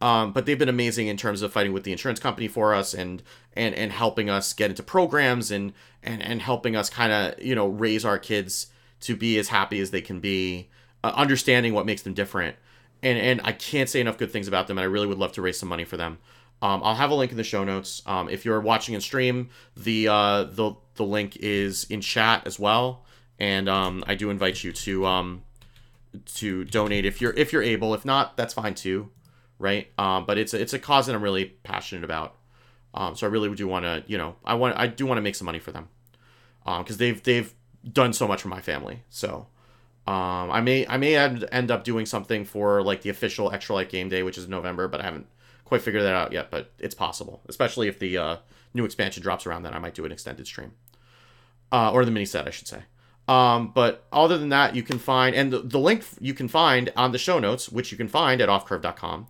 Um, 0.00 0.32
but 0.32 0.46
they've 0.46 0.58
been 0.58 0.68
amazing 0.68 1.06
in 1.06 1.16
terms 1.16 1.42
of 1.42 1.52
fighting 1.52 1.72
with 1.72 1.84
the 1.84 1.92
insurance 1.92 2.18
company 2.18 2.48
for 2.48 2.74
us 2.74 2.92
and 2.92 3.22
and 3.52 3.72
and 3.76 3.92
helping 3.92 4.28
us 4.28 4.52
get 4.52 4.70
into 4.70 4.82
programs 4.82 5.52
and 5.52 5.72
and 6.02 6.20
and 6.20 6.42
helping 6.42 6.74
us 6.74 6.90
kind 6.90 7.12
of 7.12 7.40
you 7.40 7.54
know 7.54 7.68
raise 7.68 8.04
our 8.04 8.18
kids 8.18 8.66
to 9.00 9.16
be 9.16 9.38
as 9.38 9.48
happy 9.48 9.80
as 9.80 9.90
they 9.90 10.00
can 10.00 10.20
be, 10.20 10.68
uh, 11.02 11.12
understanding 11.14 11.72
what 11.74 11.86
makes 11.86 12.02
them 12.02 12.14
different. 12.14 12.56
And 13.02 13.18
and 13.18 13.40
I 13.44 13.52
can't 13.52 13.88
say 13.88 14.00
enough 14.00 14.18
good 14.18 14.30
things 14.30 14.48
about 14.48 14.66
them, 14.66 14.76
and 14.78 14.84
I 14.84 14.88
really 14.88 15.06
would 15.06 15.18
love 15.18 15.32
to 15.32 15.42
raise 15.42 15.58
some 15.58 15.68
money 15.68 15.84
for 15.84 15.96
them. 15.96 16.18
Um, 16.62 16.82
I'll 16.84 16.94
have 16.94 17.10
a 17.10 17.14
link 17.14 17.30
in 17.30 17.38
the 17.38 17.44
show 17.44 17.64
notes. 17.64 18.02
Um, 18.04 18.28
if 18.28 18.44
you're 18.44 18.60
watching 18.60 18.94
in 18.94 19.00
stream, 19.00 19.48
the 19.76 20.08
uh, 20.08 20.44
the 20.44 20.74
the 20.96 21.04
link 21.04 21.38
is 21.38 21.84
in 21.84 22.02
chat 22.02 22.46
as 22.46 22.58
well, 22.58 23.06
and 23.38 23.68
um, 23.68 24.04
I 24.06 24.14
do 24.14 24.28
invite 24.28 24.62
you 24.62 24.72
to 24.72 25.06
um, 25.06 25.42
to 26.34 26.64
donate 26.66 27.06
if 27.06 27.22
you're 27.22 27.32
if 27.32 27.52
you're 27.54 27.62
able. 27.62 27.94
If 27.94 28.04
not, 28.04 28.36
that's 28.36 28.52
fine 28.52 28.74
too, 28.74 29.08
right? 29.58 29.90
Um, 29.96 30.26
but 30.26 30.36
it's 30.36 30.52
a, 30.52 30.60
it's 30.60 30.74
a 30.74 30.78
cause 30.78 31.06
that 31.06 31.14
I'm 31.14 31.22
really 31.22 31.46
passionate 31.46 32.04
about. 32.04 32.36
Um, 32.92 33.16
so 33.16 33.26
I 33.26 33.30
really 33.30 33.54
do 33.54 33.66
want 33.66 33.84
to, 33.84 34.04
you 34.06 34.18
know, 34.18 34.36
I 34.44 34.54
want 34.54 34.76
I 34.76 34.88
do 34.88 35.06
want 35.06 35.16
to 35.16 35.22
make 35.22 35.36
some 35.36 35.46
money 35.46 35.60
for 35.60 35.72
them, 35.72 35.88
because 36.64 36.98
they've 36.98 37.22
they've 37.22 37.54
done 37.90 38.12
so 38.12 38.26
much 38.26 38.42
for 38.42 38.48
my 38.48 38.60
family. 38.60 39.02
So 39.08 39.46
um, 40.06 40.50
I 40.50 40.60
may 40.60 40.86
I 40.86 40.96
may 40.96 41.16
end 41.16 41.70
up 41.70 41.84
doing 41.84 42.06
something 42.06 42.44
for 42.44 42.82
like 42.82 43.02
the 43.02 43.10
official 43.10 43.52
Extra 43.52 43.74
Life 43.74 43.90
Game 43.90 44.08
Day, 44.08 44.22
which 44.22 44.38
is 44.38 44.48
November, 44.48 44.88
but 44.88 45.00
I 45.00 45.04
haven't 45.04 45.26
quite 45.64 45.82
figured 45.82 46.02
that 46.02 46.14
out 46.14 46.32
yet. 46.32 46.50
But 46.50 46.72
it's 46.78 46.94
possible, 46.94 47.42
especially 47.48 47.88
if 47.88 47.98
the 47.98 48.18
uh, 48.18 48.36
new 48.74 48.84
expansion 48.84 49.22
drops 49.22 49.46
around. 49.46 49.62
Then 49.62 49.74
I 49.74 49.78
might 49.78 49.94
do 49.94 50.04
an 50.04 50.12
extended 50.12 50.46
stream, 50.46 50.72
uh, 51.70 51.92
or 51.92 52.04
the 52.04 52.10
mini 52.10 52.26
set, 52.26 52.46
I 52.46 52.50
should 52.50 52.68
say. 52.68 52.82
Um, 53.28 53.70
but 53.72 54.06
other 54.12 54.36
than 54.38 54.48
that, 54.48 54.74
you 54.74 54.82
can 54.82 54.98
find 54.98 55.36
and 55.36 55.52
the, 55.52 55.60
the 55.60 55.78
link 55.78 56.04
you 56.18 56.34
can 56.34 56.48
find 56.48 56.92
on 56.96 57.12
the 57.12 57.18
show 57.18 57.38
notes, 57.38 57.68
which 57.68 57.92
you 57.92 57.96
can 57.96 58.08
find 58.08 58.40
at 58.40 58.48
offcurve.com. 58.48 59.28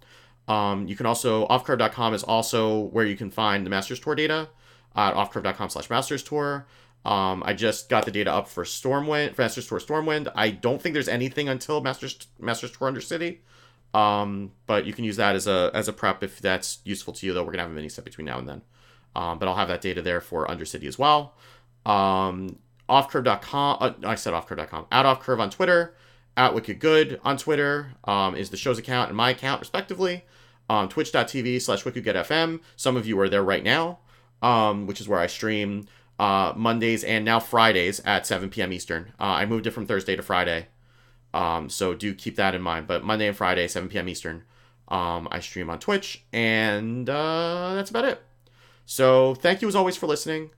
Um, 0.49 0.89
you 0.89 0.97
can 0.97 1.05
also 1.05 1.47
offcurve.com 1.49 2.15
is 2.15 2.23
also 2.23 2.79
where 2.79 3.05
you 3.05 3.17
can 3.17 3.31
find 3.31 3.67
the 3.67 3.71
Masters 3.71 4.01
Tour 4.01 4.15
data 4.15 4.49
at 4.97 5.15
offcurve.com 5.15 5.69
slash 5.69 5.91
Masters 5.91 6.23
Tour. 6.23 6.67
Um, 7.05 7.43
I 7.47 7.55
just 7.55 7.89
got 7.89 8.05
the 8.05 8.11
data 8.11 8.33
up 8.33 8.47
for 8.47 8.65
Stormwind, 8.65 9.35
for 9.35 9.43
Masters 9.43 9.67
Tour 9.67 9.79
Stormwind. 9.79 10.31
I 10.35 10.51
don't 10.51 10.81
think 10.81 10.93
there's 10.93 11.09
anything 11.09 11.49
until 11.49 11.81
Masters 11.81 12.27
Masters 12.39 12.73
Tour 12.73 12.93
Undercity. 12.93 13.39
Um, 13.93 14.53
but 14.67 14.85
you 14.85 14.93
can 14.93 15.05
use 15.05 15.17
that 15.17 15.35
as 15.35 15.47
a 15.47 15.71
as 15.75 15.89
a 15.89 15.93
prep 15.93 16.23
if 16.23 16.41
that's 16.41 16.79
useful 16.85 17.13
to 17.15 17.27
you. 17.27 17.33
Though 17.33 17.43
we're 17.43 17.53
gonna 17.53 17.63
have 17.63 17.73
a 17.73 17.75
mini 17.75 17.89
set 17.89 18.05
between 18.05 18.27
now 18.27 18.39
and 18.39 18.49
then. 18.49 18.63
Um, 19.17 19.39
but 19.39 19.49
I'll 19.49 19.57
have 19.57 19.69
that 19.69 19.81
data 19.81 20.03
there 20.03 20.21
for 20.21 20.47
Undercity 20.47 20.87
as 20.87 20.99
well. 20.99 21.35
Um, 21.85 22.59
offcurve.com. 22.89 23.79
Uh, 23.81 23.93
I 24.05 24.15
said 24.15 24.35
offcurve.com. 24.35 24.87
At 24.93 25.07
offcurve 25.07 25.41
on 25.41 25.51
Twitter. 25.51 25.95
At 26.37 26.55
Wicked 26.55 26.79
Good 26.79 27.21
on 27.25 27.37
Twitter 27.37 27.93
um, 28.05 28.37
is 28.37 28.51
the 28.51 28.57
show's 28.57 28.79
account 28.79 29.09
and 29.09 29.17
my 29.17 29.31
account 29.31 29.61
respectively. 29.61 30.25
Um, 30.69 30.89
Twitch.tv 30.89 31.61
slash 31.61 31.83
WickedGoodFM. 31.83 32.61
Some 32.77 32.97
of 32.97 33.07
you 33.07 33.19
are 33.19 33.29
there 33.29 33.43
right 33.43 33.65
now, 33.65 33.99
um, 34.41 34.87
which 34.87 35.01
is 35.01 35.09
where 35.09 35.19
I 35.19 35.27
stream 35.27 35.87
uh, 36.21 36.53
Mondays 36.55 37.03
and 37.03 37.25
now 37.25 37.41
Fridays 37.41 37.99
at 38.01 38.27
7 38.27 38.51
p.m. 38.51 38.75
Eastern. 38.75 39.15
Uh, 39.19 39.25
I 39.25 39.47
moved 39.47 39.67
it 39.67 39.71
from 39.71 39.87
Thursday 39.87 40.17
to 40.17 40.23
Friday. 40.23 40.67
Um, 41.33 41.71
so 41.71 41.95
do 41.95 42.15
keep 42.15 42.37
that 42.37 42.55
in 42.55 42.61
mind. 42.61 42.87
But 42.87 43.03
Monday 43.03 43.27
and 43.27 43.35
Friday, 43.35 43.67
7 43.67 43.89
p.m. 43.89 44.07
Eastern, 44.07 44.45
um, 44.89 45.29
I 45.31 45.41
stream 45.41 45.71
on 45.71 45.79
Twitch. 45.79 46.23
And 46.31 47.09
uh, 47.09 47.73
that's 47.75 47.89
about 47.89 48.05
it. 48.05 48.23
So 48.85 49.35
thank 49.35 49.63
you 49.63 49.69
as 49.69 49.75
always 49.75 49.97
for 49.97 50.07
listening. 50.07 50.51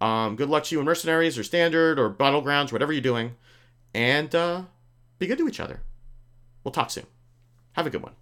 Um, 0.00 0.34
good 0.34 0.48
luck 0.48 0.64
to 0.64 0.74
you 0.74 0.80
in 0.80 0.84
Mercenaries 0.84 1.38
or 1.38 1.44
Standard 1.44 2.00
or 2.00 2.10
Battlegrounds, 2.10 2.72
whatever 2.72 2.92
you're 2.92 3.00
doing. 3.00 3.36
And 3.94 4.34
uh, 4.34 4.62
be 5.20 5.28
good 5.28 5.38
to 5.38 5.46
each 5.46 5.60
other. 5.60 5.80
We'll 6.64 6.72
talk 6.72 6.90
soon. 6.90 7.06
Have 7.74 7.86
a 7.86 7.90
good 7.90 8.02
one. 8.02 8.14